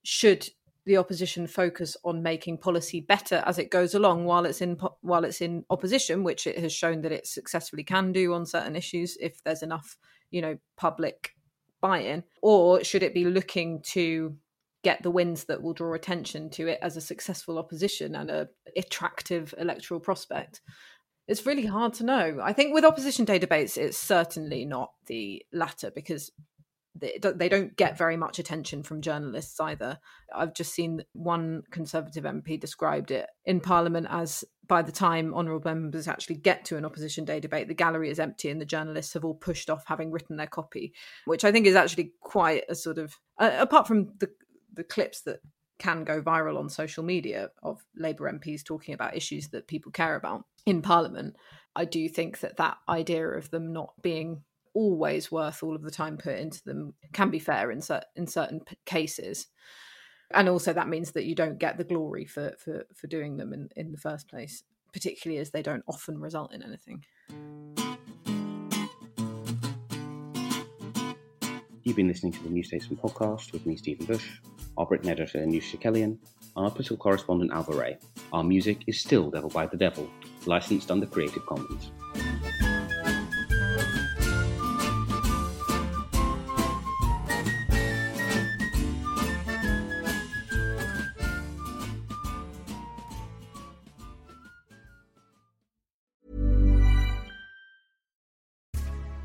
should 0.04 0.50
the 0.86 0.98
opposition 0.98 1.46
focus 1.46 1.96
on 2.04 2.24
making 2.24 2.58
policy 2.58 3.00
better 3.00 3.44
as 3.46 3.60
it 3.60 3.70
goes 3.70 3.94
along 3.94 4.26
while 4.26 4.46
it's 4.46 4.62
in 4.62 4.78
while 5.02 5.24
it's 5.24 5.42
in 5.42 5.64
opposition 5.70 6.24
which 6.24 6.48
it 6.48 6.58
has 6.58 6.74
shown 6.74 7.02
that 7.02 7.12
it 7.12 7.28
successfully 7.28 7.84
can 7.84 8.12
do 8.12 8.34
on 8.34 8.46
certain 8.46 8.76
issues 8.76 9.18
if 9.22 9.44
there's 9.44 9.62
enough 9.62 9.98
you 10.32 10.42
know 10.42 10.58
public 10.78 11.36
buy-in 11.82 12.24
or 12.42 12.84
should 12.84 13.04
it 13.04 13.14
be 13.14 13.26
looking 13.26 13.82
to 13.84 14.36
get 14.84 15.02
the 15.04 15.12
wins 15.12 15.46
that 15.46 15.62
will 15.62 15.74
draw 15.74 15.94
attention 15.94 16.50
to 16.50 16.68
it 16.68 16.80
as 16.82 16.96
a 16.96 17.02
successful 17.02 17.58
opposition 17.58 18.16
and 18.16 18.30
a 18.30 18.48
attractive 18.78 19.54
electoral 19.58 20.00
prospect 20.00 20.62
it's 21.28 21.46
really 21.46 21.66
hard 21.66 21.94
to 21.94 22.04
know 22.04 22.40
i 22.44 22.54
think 22.54 22.74
with 22.74 22.86
opposition 22.86 23.26
day 23.26 23.40
debates 23.40 23.78
it's 23.78 23.98
certainly 23.98 24.66
not 24.66 24.92
the 25.08 25.44
latter 25.52 25.92
because 25.94 26.32
they 27.00 27.50
don't 27.50 27.76
get 27.78 27.98
very 27.98 28.18
much 28.18 28.40
attention 28.40 28.84
from 28.84 29.02
journalists 29.02 29.60
either. 29.60 30.00
I've 30.36 30.54
just 30.54 30.74
seen 30.74 31.04
one 31.14 31.64
Conservative 31.72 32.24
MP 32.24 32.60
described 32.60 33.12
it 33.12 33.28
in 33.46 33.62
Parliament 33.62 34.08
as 34.10 34.44
by 34.68 34.82
the 34.82 34.92
time 34.92 35.34
honourable 35.34 35.72
members 35.72 36.08
actually 36.08 36.36
get 36.36 36.66
to 36.66 36.78
an 36.78 36.86
opposition 36.86 37.26
day 37.26 37.40
debate, 37.40 37.68
the 37.68 37.74
gallery 37.74 38.10
is 38.10 38.20
empty 38.20 38.50
and 38.50 38.62
the 38.62 38.66
journalists 38.66 39.14
have 39.14 39.26
all 39.26 39.34
pushed 39.34 39.70
off 39.70 39.84
having 39.88 40.12
written 40.12 40.38
their 40.38 40.48
copy, 40.48 40.94
which 41.26 41.44
I 41.44 41.52
think 41.52 41.66
is 41.66 41.76
actually 41.76 42.14
quite 42.22 42.64
a 42.70 42.76
sort 42.76 42.98
of, 42.98 43.16
uh, 43.40 43.52
apart 43.58 43.88
from 43.88 44.14
the, 44.20 44.30
the 44.80 44.84
clips 44.84 45.22
that 45.22 45.40
can 45.78 46.04
go 46.04 46.22
viral 46.22 46.58
on 46.58 46.70
social 46.70 47.04
media 47.04 47.50
of 47.64 47.84
Labour 47.96 48.32
MPs 48.32 48.64
talking 48.64 48.94
about 48.94 49.16
issues 49.16 49.50
that 49.50 49.68
people 49.68 49.92
care 49.92 50.16
about 50.16 50.46
in 50.66 50.82
Parliament, 50.82 51.36
I 51.76 51.86
do 51.86 52.10
think 52.10 52.40
that 52.40 52.58
that 52.58 52.78
idea 52.90 53.28
of 53.28 53.52
them 53.52 53.72
not 53.72 53.94
being 54.02 54.44
always 54.74 55.32
worth 55.32 55.64
all 55.64 55.76
of 55.76 55.82
the 55.82 55.92
time 55.92 56.18
put 56.18 56.38
into 56.38 56.64
them 56.64 56.94
can 57.14 57.30
be 57.30 57.40
fair 57.40 57.72
in, 57.72 57.82
cer- 57.82 58.04
in 58.16 58.28
certain 58.28 58.60
p- 58.62 58.78
cases. 58.86 59.48
And 60.32 60.50
also 60.50 60.74
that 60.74 60.90
means 60.90 61.12
that 61.14 61.26
you 61.26 61.36
don't 61.36 61.60
get 61.60 61.78
the 61.78 61.84
glory 61.84 62.26
for 62.26 62.54
for, 62.60 62.86
for 62.96 63.08
doing 63.08 63.38
them 63.38 63.54
in, 63.54 63.70
in 63.76 63.92
the 63.92 63.98
first 63.98 64.30
place 64.30 64.64
particularly 64.94 65.40
as 65.40 65.52
they 65.52 65.62
don't 65.62 65.84
often 65.88 66.20
result 66.20 66.54
in 66.54 66.64
anything. 66.64 67.04
You've 71.84 71.96
been 71.96 72.08
listening 72.08 72.34
to 72.34 72.44
the 72.44 72.50
New 72.50 72.64
Statesman 72.64 72.98
podcast 72.98 73.52
with 73.52 73.66
me, 73.66 73.76
Stephen 73.76 74.06
Bush, 74.06 74.40
our 74.80 74.86
Britain 74.86 75.10
editor, 75.10 75.40
Anoosh 75.40 75.78
Chakelian, 75.78 76.18
and 76.56 76.66
our 76.66 76.72
political 76.72 76.98
correspondent, 76.98 77.52
Ailbhe 77.52 77.78
Rea. 77.78 77.98
Our 78.32 78.44
music 78.44 78.86
is 78.88 79.00
still 79.00 79.30
Devil 79.30 79.50
by 79.50 79.68
the 79.68 79.78
Devil, 79.78 80.10
licensed 80.46 80.90
under 80.90 81.06
Creative 81.06 81.46
Commons. 81.46 81.92